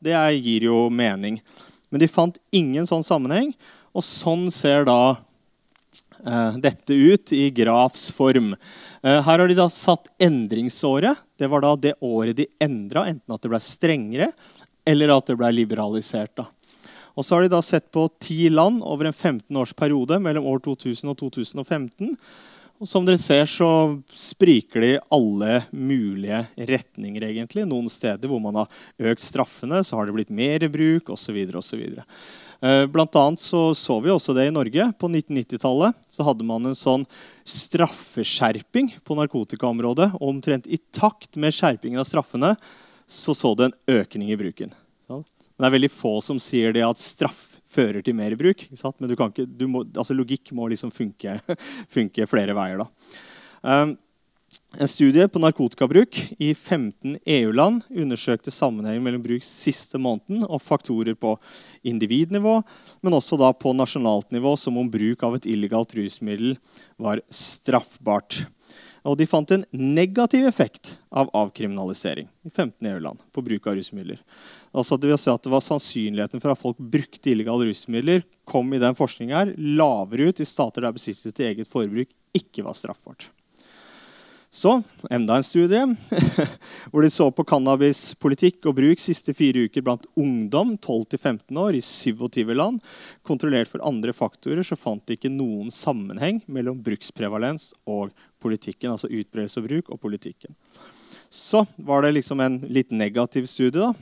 [0.05, 1.40] Det gir jo mening.
[1.90, 3.55] Men de fant ingen sånn sammenheng.
[3.96, 5.16] Og sånn ser da
[6.20, 8.53] eh, dette ut i grafs form.
[9.07, 11.21] Eh, her har de da satt endringsåret.
[11.38, 14.33] Det var da det året de endra, enten at det ble strengere
[14.87, 16.35] eller at det ble liberalisert.
[16.38, 16.47] Da.
[17.14, 21.11] Og så har de da sett på ti land over en 15-årsperiode mellom år 2000
[21.12, 22.16] og 2015.
[22.77, 27.23] Og som dere ser, så spriker det i alle mulige retninger.
[27.31, 27.64] egentlig.
[27.64, 28.69] Noen steder hvor man har
[29.01, 31.38] økt straffene, så har det blitt mer bruk osv.
[31.40, 32.03] Eh,
[32.93, 34.89] blant annet så, så vi også det i Norge.
[35.01, 37.05] På 1990-tallet så hadde man en sånn
[37.47, 40.13] straffeskjerping på narkotikaområdet.
[40.21, 42.55] Og omtrent i takt med skjerpingen av straffene
[43.07, 44.73] så så det en økning i bruken.
[45.57, 48.67] Men det er veldig få som sier det at straff fører til mer bruk.
[49.01, 51.39] Men ikke, må, altså logikk må liksom funke,
[51.97, 52.85] funke flere veier.
[53.63, 53.97] Um,
[54.79, 61.17] en studie på narkotikabruk i 15 EU-land undersøkte sammenhengen mellom bruk siste måneden og faktorer
[61.17, 61.37] på
[61.87, 62.59] individnivå,
[63.01, 66.59] men også på nasjonalt nivå, som om bruk av et illegalt rusmiddel
[67.01, 68.45] var straffbart.
[69.07, 74.19] Og de fant en negativ effekt av avkriminalisering i 15 EU-land på bruk av rusmidler.
[74.75, 78.75] Altså det, vil si at det var Sannsynligheten for at folk brukte illegale rusmidler, kom
[78.75, 78.99] i den
[79.31, 83.31] her lavere ut i stater der besittelse til eget forbruk ikke var straffbart.
[84.57, 85.83] Så enda en studie
[86.90, 91.83] hvor de så på cannabispolitikk og bruk siste fire uker blant ungdom 12-15 år i
[91.85, 92.81] 27 land.
[93.21, 98.95] Kontrollert for andre faktorer så fant de ikke noen sammenheng mellom bruksprevalens og politikken.
[98.95, 100.57] Altså utbredelse og bruk og politikken.
[101.29, 103.92] Så var det liksom en litt negativ studie da,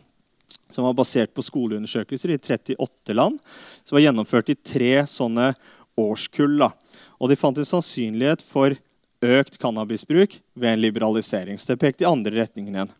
[0.70, 3.42] som var basert på skoleundersøkelser i 38 land.
[3.82, 5.50] Som var gjennomført i tre sånne
[5.98, 6.60] årskull.
[6.62, 6.70] Da.
[7.18, 8.78] Og de fant en sannsynlighet for
[9.24, 11.58] økt cannabisbruk ved en liberalisering.
[11.58, 12.94] Så det pekte i andre retningen igjen.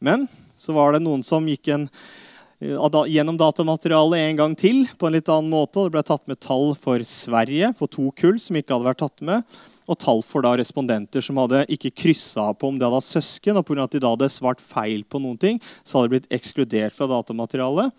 [0.00, 1.88] Men så var det noen som gikk en,
[2.60, 2.76] eh,
[3.10, 5.78] gjennom datamaterialet en gang til på en litt annen måte.
[5.78, 9.04] og Det ble tatt med tall for Sverige på to kull som ikke hadde vært
[9.04, 9.44] tatt med
[9.90, 13.58] og tall for da respondenter som hadde ikke kryssa på om de hadde hatt søsken.
[13.58, 13.82] og pga.
[13.82, 17.08] at de da hadde svart feil på noen ting, så hadde de blitt ekskludert fra
[17.10, 17.92] datamaterialet.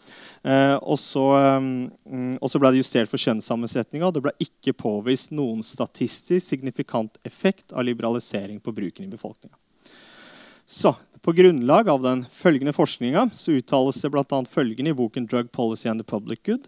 [0.43, 1.25] Eh, og, så,
[1.57, 1.91] um,
[2.39, 4.11] og, så, ble det justert for kjønnssammensetninga.
[4.11, 9.57] Det ble ikke påvist noen statistisk signifikant effekt av liberalisering på bruken i befolkninga.
[11.21, 14.37] På grunnlag av den følgende forskninga uttales det bl.a.
[14.49, 16.65] følgende i boken 'Drug Policy and the Public Good'.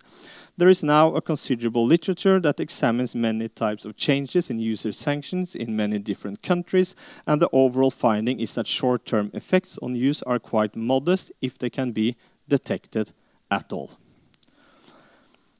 [0.58, 5.56] There is now a considerable literature that examines many types of changes in user sanctions
[5.56, 10.22] in many different countries, and the overall finding is that short term effects on use
[10.24, 12.16] are quite modest if they can be
[12.48, 13.12] detected
[13.50, 13.90] at all.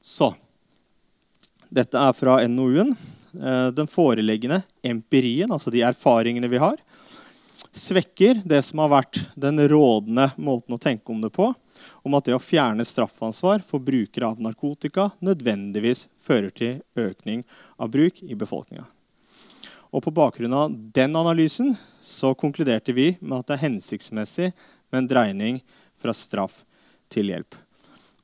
[0.00, 0.34] Så
[1.68, 2.96] Dette er fra NOU-en.
[3.42, 6.76] Eh, den foreliggende empirien, altså de erfaringene vi har,
[7.74, 11.50] svekker det som har vært den rådende måten å tenke om det på,
[12.06, 17.42] om at det å fjerne straffansvar for brukere av narkotika nødvendigvis fører til økning
[17.76, 18.86] av bruk i befolkninga.
[19.94, 24.48] På bakgrunn av den analysen så konkluderte vi med at det er hensiktsmessig
[24.90, 25.60] med en dreining
[25.98, 26.64] fra straff
[27.12, 27.54] til hjelp.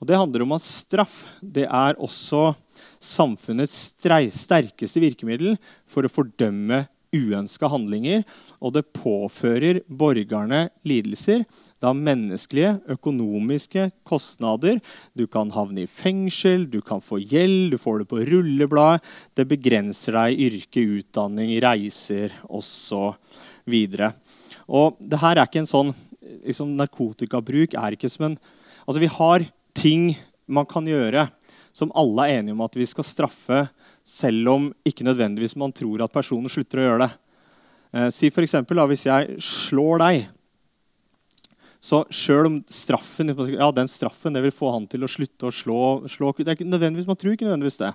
[0.01, 2.55] Og Det handler om at straff det er også
[3.01, 5.55] samfunnets sterkeste virkemiddel
[5.87, 8.23] for å fordømme uønska handlinger,
[8.63, 11.45] og det påfører borgerne lidelser.
[11.83, 14.79] Da menneskelige, økonomiske kostnader.
[15.17, 19.03] Du kan havne i fengsel, du kan få gjeld, du får det på rullebladet.
[19.35, 23.77] Det begrenser deg i yrke, utdanning, reiser osv.
[24.71, 25.95] Og det her er ikke en sånn
[26.47, 28.41] liksom, Narkotikabruk er ikke som en
[28.89, 29.45] Altså, vi har
[29.77, 30.05] ting
[30.51, 31.29] man kan gjøre
[31.77, 33.61] som alle er enige om at vi skal straffe
[34.07, 37.11] selv om ikke nødvendigvis man tror at personen slutter å gjøre det.
[37.93, 40.29] Eh, si da, Hvis jeg slår deg,
[41.81, 45.55] så sjøl om straffen ja, den straffen det vil få han til å slutte å
[45.55, 47.95] slå, slå det er ikke nødvendigvis, Man tror ikke nødvendigvis det.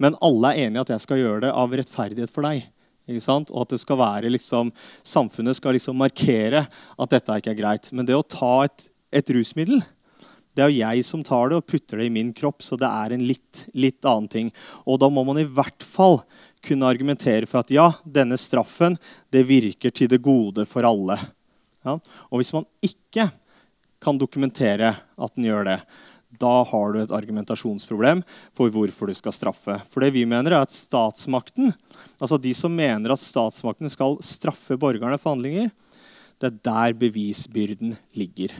[0.00, 2.64] Men alle er enige at jeg skal gjøre det av rettferdighet for deg.
[3.12, 4.70] Og at det skal være liksom,
[5.04, 7.90] samfunnet skal liksom markere at dette ikke er greit.
[7.92, 9.82] Men det å ta et, et rusmiddel
[10.52, 12.88] det er jo jeg som tar det og putter det i min kropp, så det
[12.88, 14.50] er en litt, litt, annen ting.
[14.84, 16.20] Og da må man i hvert fall
[16.64, 18.98] kunne argumentere for at ja, denne straffen
[19.32, 21.16] det virker til det gode for alle.
[21.86, 21.96] Ja?
[22.28, 23.30] Og hvis man ikke
[24.02, 25.78] kan dokumentere at den gjør det,
[26.40, 28.22] da har du et argumentasjonsproblem
[28.56, 29.76] for hvorfor du skal straffe.
[29.88, 31.72] For det vi mener er at statsmakten,
[32.18, 35.72] altså De som mener at statsmakten skal straffe borgerne for handlinger,
[36.40, 38.54] det er der bevisbyrden ligger.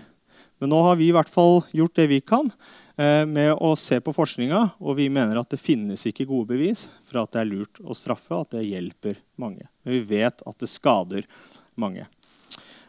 [0.62, 2.46] Men nå har vi i hvert fall gjort det vi kan
[2.94, 6.84] eh, med å se på forskninga, og vi mener at det finnes ikke gode bevis
[7.02, 9.66] for at det er lurt å straffe, at det hjelper mange.
[9.82, 11.26] Men vi vet at det skader
[11.74, 12.06] mange.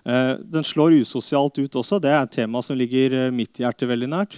[0.05, 1.97] Eh, den slår usosialt ut også.
[1.97, 4.37] Det er et tema som ligger eh, mitt hjerte veldig nært.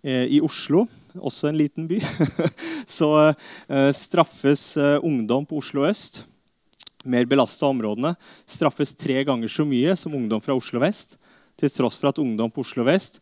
[0.00, 0.86] I Oslo,
[1.20, 1.98] også en liten by,
[2.88, 3.10] så
[3.92, 4.62] straffes
[5.04, 6.22] ungdom på Oslo øst
[7.04, 8.14] mer belasta områdene
[8.48, 11.18] straffes tre ganger så mye som ungdom fra Oslo vest
[11.60, 13.20] til tross for at ungdom på Oslo vest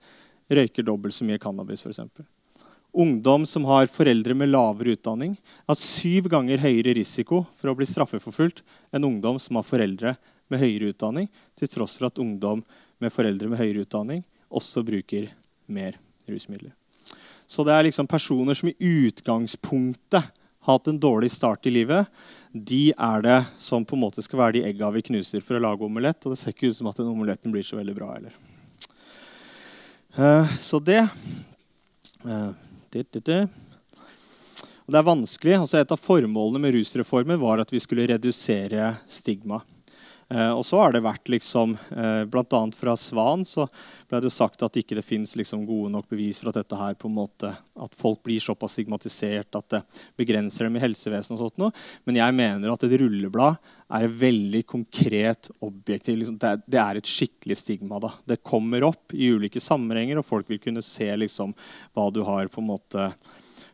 [0.49, 1.83] røyker dobbelt så mye cannabis.
[1.85, 2.25] For eksempel.
[2.93, 5.37] ungdom som har foreldre med lavere utdanning,
[5.69, 10.17] har syv ganger høyere risiko for å bli straffeforfulgt enn ungdom som har foreldre
[10.49, 12.65] med høyere utdanning, til tross for at ungdom
[12.99, 15.29] med foreldre med høyere utdanning også bruker
[15.69, 16.73] mer rusmidler.
[17.49, 20.33] Så det er liksom personer som i utgangspunktet
[20.69, 22.07] hatt en dårlig start i livet,
[22.53, 25.63] de er det som på en måte skal være de egga vi knuser for å
[25.65, 26.21] lage omelett.
[26.25, 28.37] Og det ser ikke ut som at den omeletten blir så veldig bra heller.
[30.19, 31.03] Uh, så det
[32.27, 32.51] uh,
[32.91, 33.41] det, det, det.
[34.87, 35.59] Og det er vanskelig.
[35.61, 39.61] Altså et av formålene med rusreformen var at vi skulle redusere stigma.
[40.29, 42.61] Eh, og så har det vært liksom, eh, Bl.a.
[42.77, 43.65] fra Svan så
[44.11, 46.99] ble det sagt at ikke det fins liksom, gode nok bevis for at dette her
[47.01, 49.81] på en måte, at folk blir såpass stigmatisert at det
[50.21, 51.41] begrenser dem i helsevesenet.
[51.41, 51.81] og sånt.
[52.05, 53.57] Men jeg mener at et rulleblad
[53.89, 58.01] er et veldig konkret, objektiv liksom, det, det, er, et skikkelig stigma.
[58.05, 58.13] da.
[58.29, 61.57] Det kommer opp i ulike sammenhenger, og folk vil kunne se liksom,
[61.97, 63.09] hva du har på en måte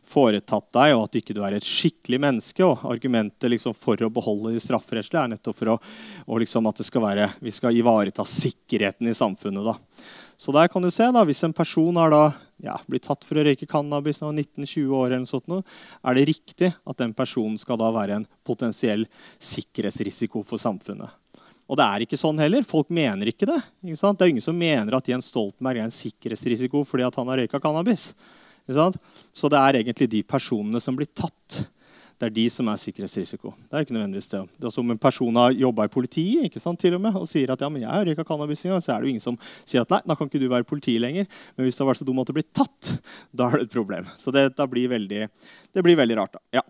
[0.05, 2.65] foretatt deg, og at ikke du er et skikkelig menneske.
[2.65, 5.79] og Argumentet liksom for å beholde de strafferettslige er nettopp for å,
[6.41, 9.65] liksom at skal være, vi skal ivareta sikkerheten i samfunnet.
[9.65, 9.75] da.
[10.37, 12.23] Så der kan du se, da, Hvis en person har da,
[12.63, 15.47] ja, blitt tatt for å røyke cannabis når 19-20 år, eller sånt,
[16.03, 19.05] er det riktig at den personen skal da være en potensiell
[19.39, 21.09] sikkerhetsrisiko for samfunnet.
[21.65, 22.65] Og det er ikke sånn heller.
[22.67, 23.57] Folk mener ikke det.
[23.81, 27.41] Ikke det er ingen som mener at Jens Stoltenberg er en sikkerhetsrisiko fordi han har
[27.41, 28.11] røyka cannabis.
[28.65, 31.65] Så det er egentlig de personene som blir tatt.
[32.15, 33.51] Det er de som er sikkerhetsrisiko.
[33.67, 34.39] Det er ikke nødvendigvis det.
[34.55, 37.27] det er som en person har jobba i politiet ikke sant, til og, med, og
[37.27, 39.35] sier at ja, men jeg har røyka cannabis en så er det jo ingen som
[39.67, 41.27] sier at nei, da kan ikke du være politi lenger.
[41.57, 42.93] Men hvis du har vært så dum at du blir tatt,
[43.35, 44.07] da er det et problem.
[44.15, 45.27] Så det, blir, veldig,
[45.75, 46.39] det blir veldig rart.
[46.39, 46.61] da.
[46.61, 46.63] Ja.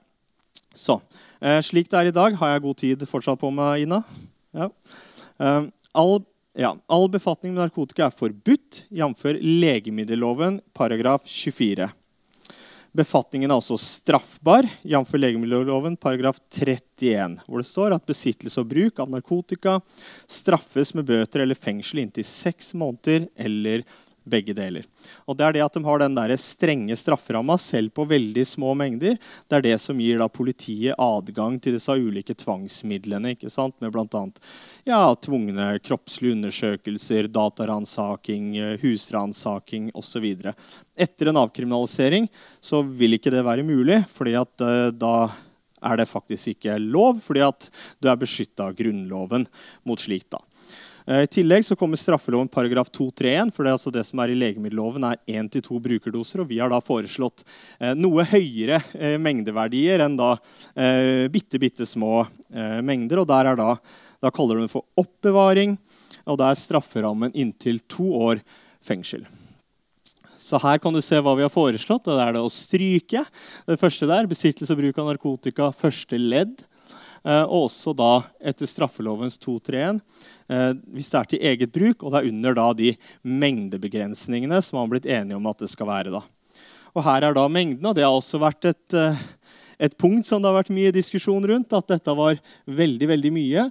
[0.75, 0.97] Så,
[1.39, 4.01] eh, Slik det er i dag, har jeg god tid fortsatt på meg, Ina.
[4.57, 4.71] Ja.
[5.39, 6.17] Eh, all
[6.55, 9.25] ja, All befatning med narkotika er forbudt, jf.
[9.41, 11.89] legemiddelloven paragraf 24.
[12.95, 15.11] Befatningen er også straffbar, jf.
[15.19, 19.81] legemiddelloven paragraf 31, hvor det står at besittelse og bruk av narkotika
[20.31, 23.83] straffes med bøter eller fengsel inntil seks måneder eller
[24.25, 24.85] begge deler.
[25.29, 28.73] Og det er det at De har den der strenge strafferamma selv på veldig små
[28.77, 29.17] mengder.
[29.47, 33.35] Det er det som gir da politiet adgang til disse ulike tvangsmidlene.
[33.35, 33.75] ikke sant?
[33.81, 34.23] Med bl.a.
[34.85, 40.27] Ja, tvungne kroppslige undersøkelser, dataransaking, husransaking osv.
[40.95, 42.29] Etter en avkriminalisering
[42.63, 45.15] så vil ikke det være mulig, fordi at uh, da
[45.85, 47.67] er det faktisk ikke lov, fordi at
[48.01, 49.45] du er beskytta av Grunnloven
[49.85, 50.31] mot slikt.
[50.33, 50.41] da.
[51.07, 53.51] Eh, I tillegg så kommer straffeloven paragraf 231.
[53.53, 56.41] for Det, altså det som er i legemiddelloven er 1-2 brukerdoser.
[56.41, 57.45] og Vi har da foreslått
[57.79, 60.35] eh, noe høyere eh, mengdeverdier enn da
[61.31, 62.25] bitte, bitte små
[62.83, 63.19] mengder.
[63.21, 63.75] og der er da,
[64.21, 65.77] da kaller du det for oppbevaring,
[66.25, 68.41] og da er strafferammen inntil to år
[68.83, 69.25] fengsel.
[70.37, 72.07] Så her kan du se hva vi har foreslått.
[72.07, 73.23] og Det er det å stryke
[73.65, 76.65] det første der, besittelse og bruk av narkotika, første ledd.
[77.25, 78.11] Og også da
[78.45, 82.67] etter straffelovens 231 eh, hvis det er til eget bruk, og det er under da
[82.77, 82.91] de
[83.25, 86.13] mengdebegrensningene som man har blitt enige om at det skal være.
[86.13, 86.21] da.
[86.93, 89.25] Og Her er da mengden, og det har også vært et, eh,
[89.89, 93.69] et punkt som det har vært mye diskusjon rundt, at dette var veldig, veldig mye.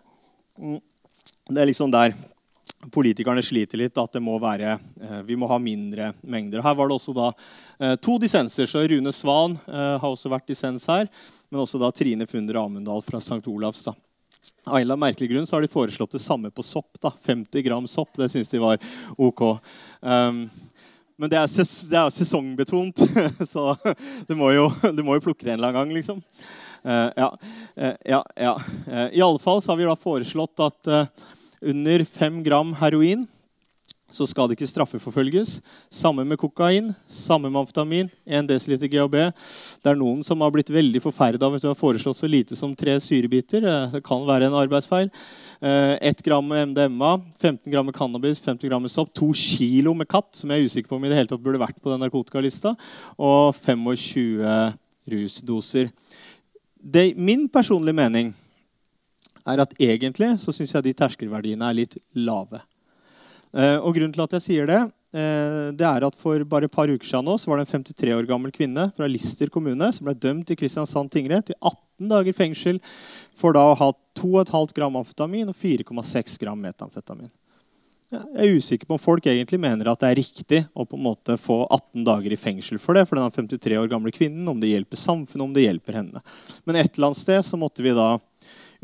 [0.59, 0.81] Mm.
[1.49, 2.15] Det er liksom der
[2.93, 4.79] politikerne sliter litt, at må være,
[5.25, 6.61] vi må ha mindre mengder.
[6.61, 7.31] Her var det også da
[7.97, 8.69] to dissenser.
[8.69, 11.09] så Rune Svan har også vært dissens her
[11.55, 13.45] men også da Trine Funder Amundal fra St.
[13.47, 13.85] Olavs.
[13.87, 13.93] da.
[14.65, 16.97] Av en eller annen merkelig grunn så har de foreslått det samme på sopp.
[17.03, 17.13] da.
[17.27, 18.15] 50 gram sopp.
[18.17, 18.79] Det syns de var
[19.17, 19.43] OK.
[20.01, 20.47] Um,
[21.17, 23.05] men det er, ses, det er sesongbetont,
[23.53, 23.75] så
[24.27, 25.95] du må, jo, du må jo plukke det en eller annen gang.
[25.99, 26.25] liksom.
[26.85, 27.29] Uh, ja,
[27.79, 28.57] uh, ja, ja.
[28.89, 30.93] Uh, I alle fall så har vi da foreslått at
[31.65, 33.29] under 5 gram heroin
[34.13, 35.57] så skal det ikke straffeforfølges.
[35.93, 39.17] Samme med kokain, samme med amfetamin, 1 dl GHB.
[39.83, 42.77] Det er noen som har blitt veldig forferda hvis du har foreslått så lite som
[42.79, 43.65] tre syrebiter.
[43.65, 45.11] Eh, det kan være en arbeidsfeil.
[45.65, 50.53] 1 eh, gram MDMA, 15 gram cannabis, 50 gram sopp, 2 kilo med katt, som
[50.53, 52.75] jeg er usikker på om i det hele tatt burde vært på den narkotikalista,
[53.17, 54.77] og 25
[55.11, 55.91] rusdoser.
[56.85, 58.35] Det, min personlige mening
[59.49, 62.61] er at egentlig så syns jeg de terskelverdiene er litt lave.
[63.55, 64.81] Eh, og grunnen til at jeg sier det,
[65.15, 67.85] eh, det er at For bare et par uker siden nå, så var det en
[67.85, 72.11] 53 år gammel kvinne fra Lister kommune som ble dømt i Kristiansand tingrett til 18
[72.11, 72.83] dager fengsel
[73.39, 77.31] for da å ha 2,5 gram amfetamin og 4,6 gram metamfetamin.
[78.15, 81.07] Jeg er usikker på om folk egentlig mener at det er riktig å på en
[81.07, 83.07] måte få 18 dager i fengsel for det.
[83.09, 86.23] for den 53 år gamle kvinnen, Om det hjelper samfunnet, om det hjelper henne.
[86.65, 88.19] Men et eller annet sted så måtte vi da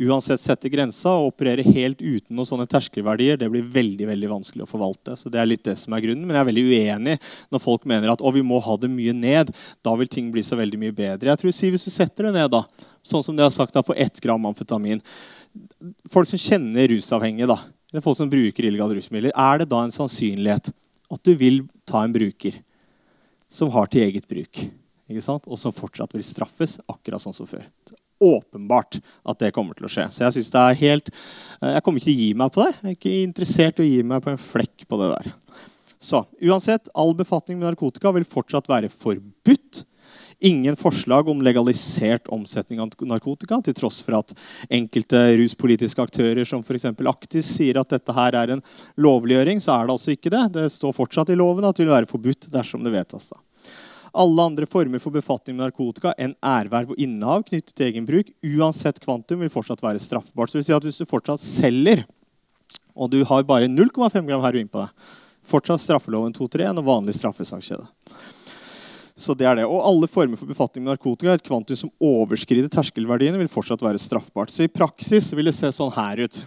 [0.01, 4.65] uansett sette grensa og operere helt uten noen sånne terskelverdier, det blir veldig veldig vanskelig
[4.65, 5.17] å forvalte.
[5.19, 6.25] Så det er litt det som er grunnen.
[6.25, 7.17] Men jeg er veldig uenig
[7.53, 9.53] når folk mener at vi må ha det mye ned.
[9.85, 11.33] Da vil ting bli så veldig mye bedre.
[11.33, 12.65] Jeg tror si Hvis du setter det ned, da,
[13.07, 15.03] sånn som det har sagt da, på ett gram amfetamin
[16.11, 17.57] Folk som kjenner rusavhengige, da,
[17.91, 20.71] eller folk som bruker illegale rusmidler, er det da en sannsynlighet
[21.11, 22.61] at du vil ta en bruker
[23.51, 24.61] som har til eget bruk,
[25.11, 27.67] og som fortsatt vil straffes, akkurat sånn som før?
[28.21, 30.07] Åpenbart at det kommer til å skje.
[30.13, 31.13] Så jeg synes det er helt,
[31.61, 32.73] eh, jeg kommer ikke til å gi meg på det.
[32.81, 35.33] Jeg er ikke interessert i å gi meg på en flekk på det der.
[36.01, 39.85] Så uansett, all befatning med narkotika vil fortsatt være forbudt.
[40.41, 44.33] Ingen forslag om legalisert omsetning av narkotika, til tross for at
[44.73, 46.89] enkelte ruspolitiske aktører som f.eks.
[47.11, 48.65] Aktis sier at dette her er en
[48.97, 50.47] lovliggjøring, så er det altså ikke det.
[50.57, 53.29] Det står fortsatt i loven at det vil være forbudt dersom det vedtas.
[53.35, 53.43] da.
[54.11, 58.33] Alle andre former for befatning med narkotika enn ærverv og innehav knyttet til egen bruk,
[58.43, 60.51] uansett kvantum, vil fortsatt være straffbart.
[60.51, 62.05] Så vil si at Hvis du fortsatt selger,
[62.95, 64.91] og du har bare 0,5 gram heroin på deg,
[65.47, 67.87] fortsatt straffeloven 2-3 enn vanlig straffesakskjede.
[69.21, 69.67] Så det er det.
[69.69, 74.01] Og alle former for befatning med narkotika et kvantum som overskrider terskelverdiene, vil fortsatt være
[74.01, 74.51] straffbart.
[74.51, 76.41] Så i praksis vil det se sånn her ut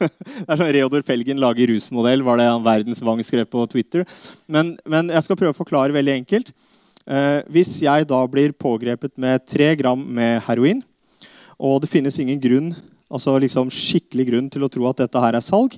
[0.00, 4.04] det er sånn Reodor Felgen lager rusmodell, var det han Verdensvang skrev på Twitter.
[4.50, 6.52] Men, men, jeg skal prøve å forklare veldig enkelt.
[7.04, 10.82] Eh, hvis jeg da blir pågrepet med tre gram med heroin,
[11.60, 12.72] og det finnes ingen grunn,
[13.12, 15.76] altså liksom skikkelig grunn til å tro at dette her er salg,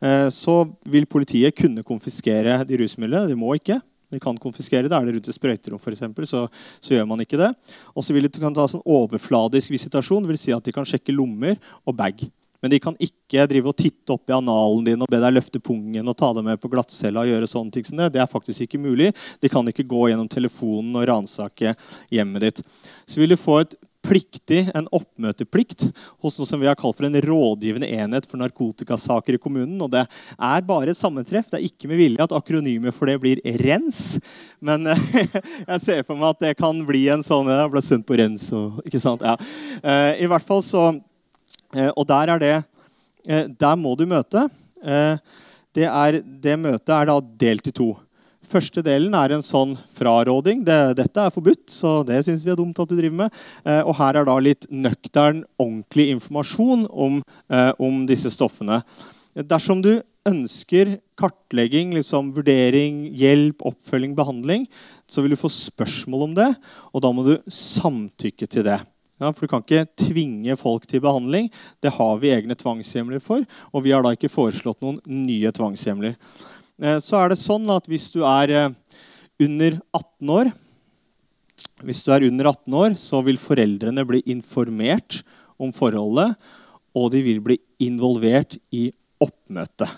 [0.00, 3.28] eh, så vil politiet kunne konfiskere de rusmidlene.
[3.30, 3.80] De må ikke.
[4.12, 4.92] De kan konfiskere det.
[4.96, 6.44] Er det rundt et sprøyterom, eksempel, så,
[6.84, 7.50] så gjør man ikke det.
[7.96, 11.14] Og så vil de kan ta sånn overfladisk visitasjon, vil si at de kan sjekke
[11.16, 11.56] lommer
[11.86, 12.20] og bag.
[12.62, 15.60] Men de kan ikke drive og titte opp i analen din og be deg løfte
[15.62, 17.24] pungen og ta deg med på glattcella.
[17.24, 18.12] og gjøre sånne ting som det.
[18.14, 19.12] Det er faktisk ikke mulig.
[19.42, 21.74] De kan ikke gå gjennom telefonen og ransake
[22.12, 22.62] hjemmet ditt.
[23.06, 25.84] Så vil du få et pliktig, en oppmøteplikt
[26.22, 29.78] hos noe som vi har kalt for en rådgivende enhet for narkotikasaker i kommunen.
[29.82, 30.02] Og det
[30.34, 31.52] er bare et sammentreff.
[31.52, 34.02] Det er ikke med vilje at akronymet for det blir RENS.
[34.62, 34.90] Men
[35.70, 38.50] jeg ser for meg at det kan bli en sånn Jeg ble sunt på RENS.
[38.58, 39.22] Og, ikke sant?
[39.22, 39.38] Ja.
[39.82, 41.11] Eh, I hvert fall så Eh,
[41.96, 42.54] og der er det
[43.28, 44.48] eh, Der må du møte.
[44.82, 45.16] Eh,
[45.72, 47.94] det, er, det møtet er da delt i to.
[48.52, 50.64] Første delen er en sånn fraråding.
[50.66, 53.36] Det, dette er forbudt, så det syns vi er dumt at du driver med.
[53.86, 57.22] og her er da litt nøktern, ordentlig informasjon om,
[57.80, 58.82] om disse stoffene.
[59.32, 59.94] Dersom du
[60.28, 64.66] ønsker kartlegging, liksom, vurdering, hjelp, oppfølging, behandling,
[65.08, 66.50] så vil du få spørsmål om det,
[66.92, 68.78] og da må du samtykke til det.
[69.22, 71.46] Ja, for Du kan ikke tvinge folk til behandling.
[71.78, 73.44] Det har vi egne tvangshjemler for.
[73.70, 76.16] Og vi har da ikke foreslått noen nye tvangshjemler.
[76.82, 78.72] Eh, så er det sånn at hvis du er eh,
[79.46, 80.50] under 18 år,
[81.86, 85.20] hvis du er under 18 år, så vil foreldrene bli informert
[85.62, 86.34] om forholdet,
[86.98, 88.88] og de vil bli involvert i
[89.22, 89.90] oppmøtet.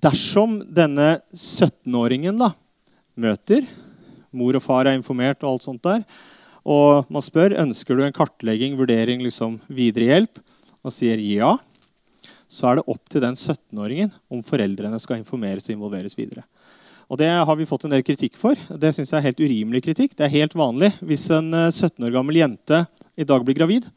[0.00, 2.38] Dersom denne 17-åringen
[3.20, 3.66] møter
[4.30, 6.04] Mor og far er informert, og alt sånt der,
[6.64, 10.40] og man spør ønsker du en kartlegging, vurdering, liksom videre hjelp,
[10.84, 11.56] og sier ja,
[12.50, 16.44] så er det opp til den 17-åringen om foreldrene skal informeres og involveres videre.
[17.10, 18.54] Og Det har vi fått en del kritikk for.
[18.54, 20.12] Det synes jeg er helt urimelig kritikk.
[20.14, 20.92] Det er helt vanlig.
[21.02, 22.84] Hvis en 17 eh, år gammel jente
[23.18, 23.88] i dag blir gravid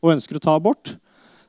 [0.00, 0.94] og ønsker å ta abort,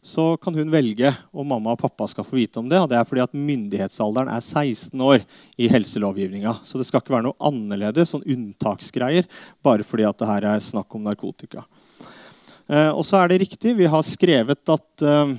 [0.06, 2.78] så kan hun velge om mamma og pappa skal få vite om det.
[2.78, 5.24] og Det er fordi at myndighetsalderen er 16 år
[5.58, 6.60] i helselovgivninga.
[6.62, 9.26] Så det skal ikke være noe annerledes, sånn unntaksgreier,
[9.66, 11.66] bare fordi at det her er snakk om narkotika.
[12.70, 15.34] Eh, og så er det riktig, vi har skrevet at, eh,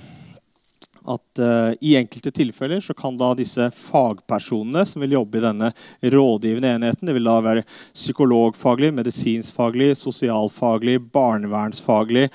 [1.14, 5.70] at eh, i enkelte tilfeller så kan da disse fagpersonene som vil jobbe i denne
[6.02, 7.64] rådgivende enheten, det vil da være
[7.94, 12.28] psykologfaglig, medisinskfaglig, sosialfaglig, barnevernsfaglig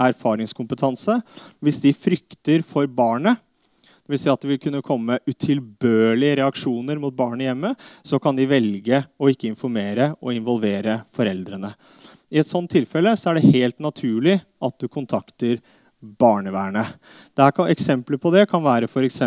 [0.00, 1.20] erfaringskompetanse.
[1.64, 3.40] Hvis de frykter for barnet,
[4.06, 4.22] dvs.
[4.22, 7.72] Si at det vil kunne komme utilbørlige reaksjoner mot barnet hjemme,
[8.06, 11.72] så kan de velge å ikke informere og involvere foreldrene.
[12.30, 15.60] I et sånt tilfelle så er det helt naturlig at du kontakter
[16.00, 16.96] barnevernet.
[17.66, 19.22] Eksempler på det kan være f.eks.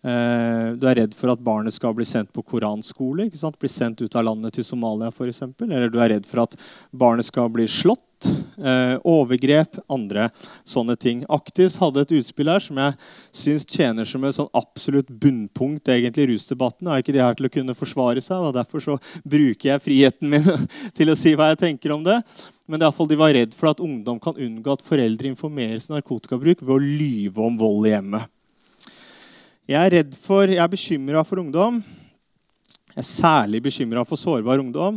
[0.00, 3.28] Eh, du er redd for at barnet skal bli sendt på koranskole.
[3.30, 5.42] Bli sendt ut av landet til Somalia f.eks.
[5.66, 6.56] Eller du er redd for at
[6.90, 10.30] barnet skal bli slått eh, overgrep, andre
[10.68, 11.24] sånne ting.
[11.28, 12.96] Aktis hadde et utspill her som jeg
[13.42, 16.88] syns tjener som et sånn absolutt bunnpunkt egentlig i rusdebatten.
[16.88, 20.32] Er ikke de her til å kunne forsvare seg, og Derfor så bruker jeg friheten
[20.32, 20.48] min
[20.96, 22.18] til å si hva jeg tenker om det.
[22.70, 25.90] Men det er fall de var redd for at ungdom kan unngå at foreldre informeres
[25.90, 28.30] narkotikabruk ved å lyve om vold i hjemmet.
[29.70, 31.76] Jeg er redd for, jeg er bekymra for ungdom.
[32.90, 34.96] Jeg er særlig bekymra for sårbar ungdom.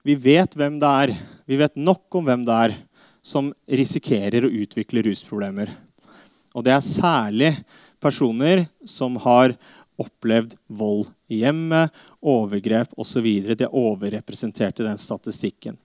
[0.00, 1.10] Vi vet hvem det er.
[1.44, 2.76] Vi vet nok om hvem det er
[3.20, 5.74] som risikerer å utvikle rusproblemer.
[6.56, 7.50] Og det er særlig
[8.00, 9.52] personer som har
[10.00, 11.92] opplevd vold i hjemmet,
[12.24, 13.28] overgrep osv.
[13.52, 15.76] De er overrepresentert i den statistikken.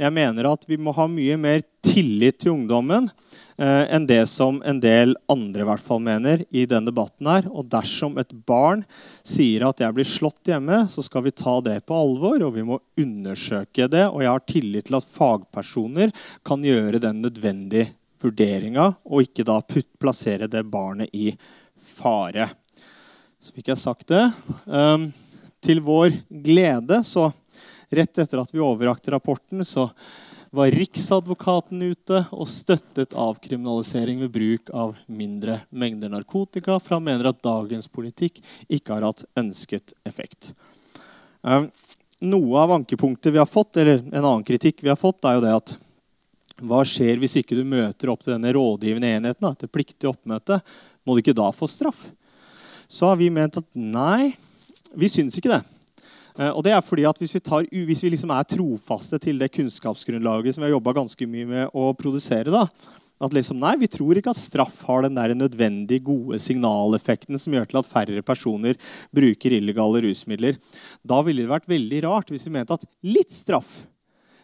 [0.00, 3.12] Jeg mener at vi må ha mye mer tillit til ungdommen
[3.60, 7.26] enn det som en del andre i hvert fall mener i denne debatten.
[7.28, 7.48] her.
[7.50, 8.84] Og dersom et barn
[9.22, 12.62] sier at 'jeg blir slått hjemme', så skal vi ta det på alvor, og vi
[12.62, 14.06] må undersøke det.
[14.08, 16.12] Og jeg har tillit til at fagpersoner
[16.44, 19.60] kan gjøre den nødvendige vurderinga, og ikke da
[19.98, 21.36] plassere det barnet i
[21.76, 22.50] fare.
[23.40, 24.32] Så fikk jeg sagt det.
[24.66, 25.12] Um,
[25.60, 27.32] til vår glede så
[27.90, 29.88] Rett etter at vi overrakte rapporten, så
[30.50, 37.30] var Riksadvokaten ute og støttet avkriminalisering ved bruk av mindre mengder narkotika, for han mener
[37.30, 40.50] at dagens politikk ikke har hatt ønsket effekt.
[41.46, 41.70] Um,
[42.20, 45.44] noe av ankepunktet vi har fått, eller en annen kritikk vi har fått, er jo
[45.46, 45.76] det at
[46.60, 50.60] hva skjer hvis ikke du møter opp til denne rådgivende enheten, til pliktig oppmøte?
[51.06, 52.08] Må du ikke da få straff?
[52.90, 54.34] Så har vi ment at nei,
[54.98, 55.62] vi syns ikke det.
[56.40, 59.40] Eh, og det er fordi at Hvis vi, tar, hvis vi liksom er trofaste til
[59.40, 62.66] det kunnskapsgrunnlaget som vi har jobba ganske mye med å produsere, da,
[63.20, 67.52] at liksom, nei, Vi tror ikke at straff har den der nødvendige gode signaleffekten som
[67.52, 68.80] gjør til at færre personer
[69.12, 70.56] bruker illegale rusmidler.
[71.04, 73.82] Da ville det vært veldig rart hvis vi mente at litt straff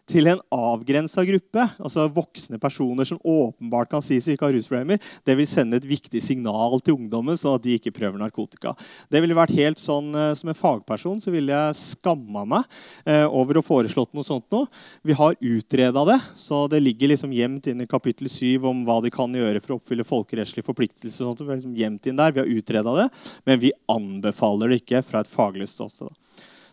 [0.07, 5.37] til en avgrensa gruppe, altså voksne personer som åpenbart kan sies ikke har rusproblemer, det
[5.39, 8.77] vil sende et viktig signal til ungdommen, sånn at de ikke prøver narkotika.
[9.11, 12.65] Det ville vært helt sånn, eh, Som en fagperson så ville jeg skamma meg
[13.07, 14.67] eh, over å foreslått noe sånt nå.
[15.03, 19.01] Vi har utreda det, så det ligger liksom gjemt inn i kapittel 7 om hva
[19.03, 21.25] de kan gjøre for å oppfylle folkerettslige forpliktelser.
[21.25, 21.41] Sånt.
[21.41, 23.09] Liksom gjemt inn der, vi har utreda det,
[23.49, 26.13] men vi anbefaler det ikke fra et faglig ståsted.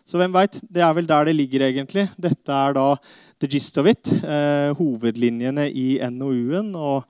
[0.04, 0.58] Så hvem veit?
[0.68, 2.08] Det er vel der det ligger, egentlig.
[2.20, 2.88] Dette er da
[3.40, 4.10] the gist of it.
[4.12, 6.74] Eh, hovedlinjene i NOU-en.
[6.76, 7.06] Og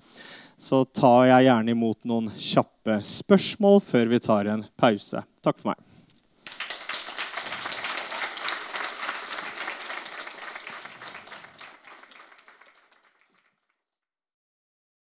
[0.60, 5.24] så tar jeg gjerne imot noen kjappe spørsmål før vi tar en pause.
[5.42, 5.93] Takk for meg.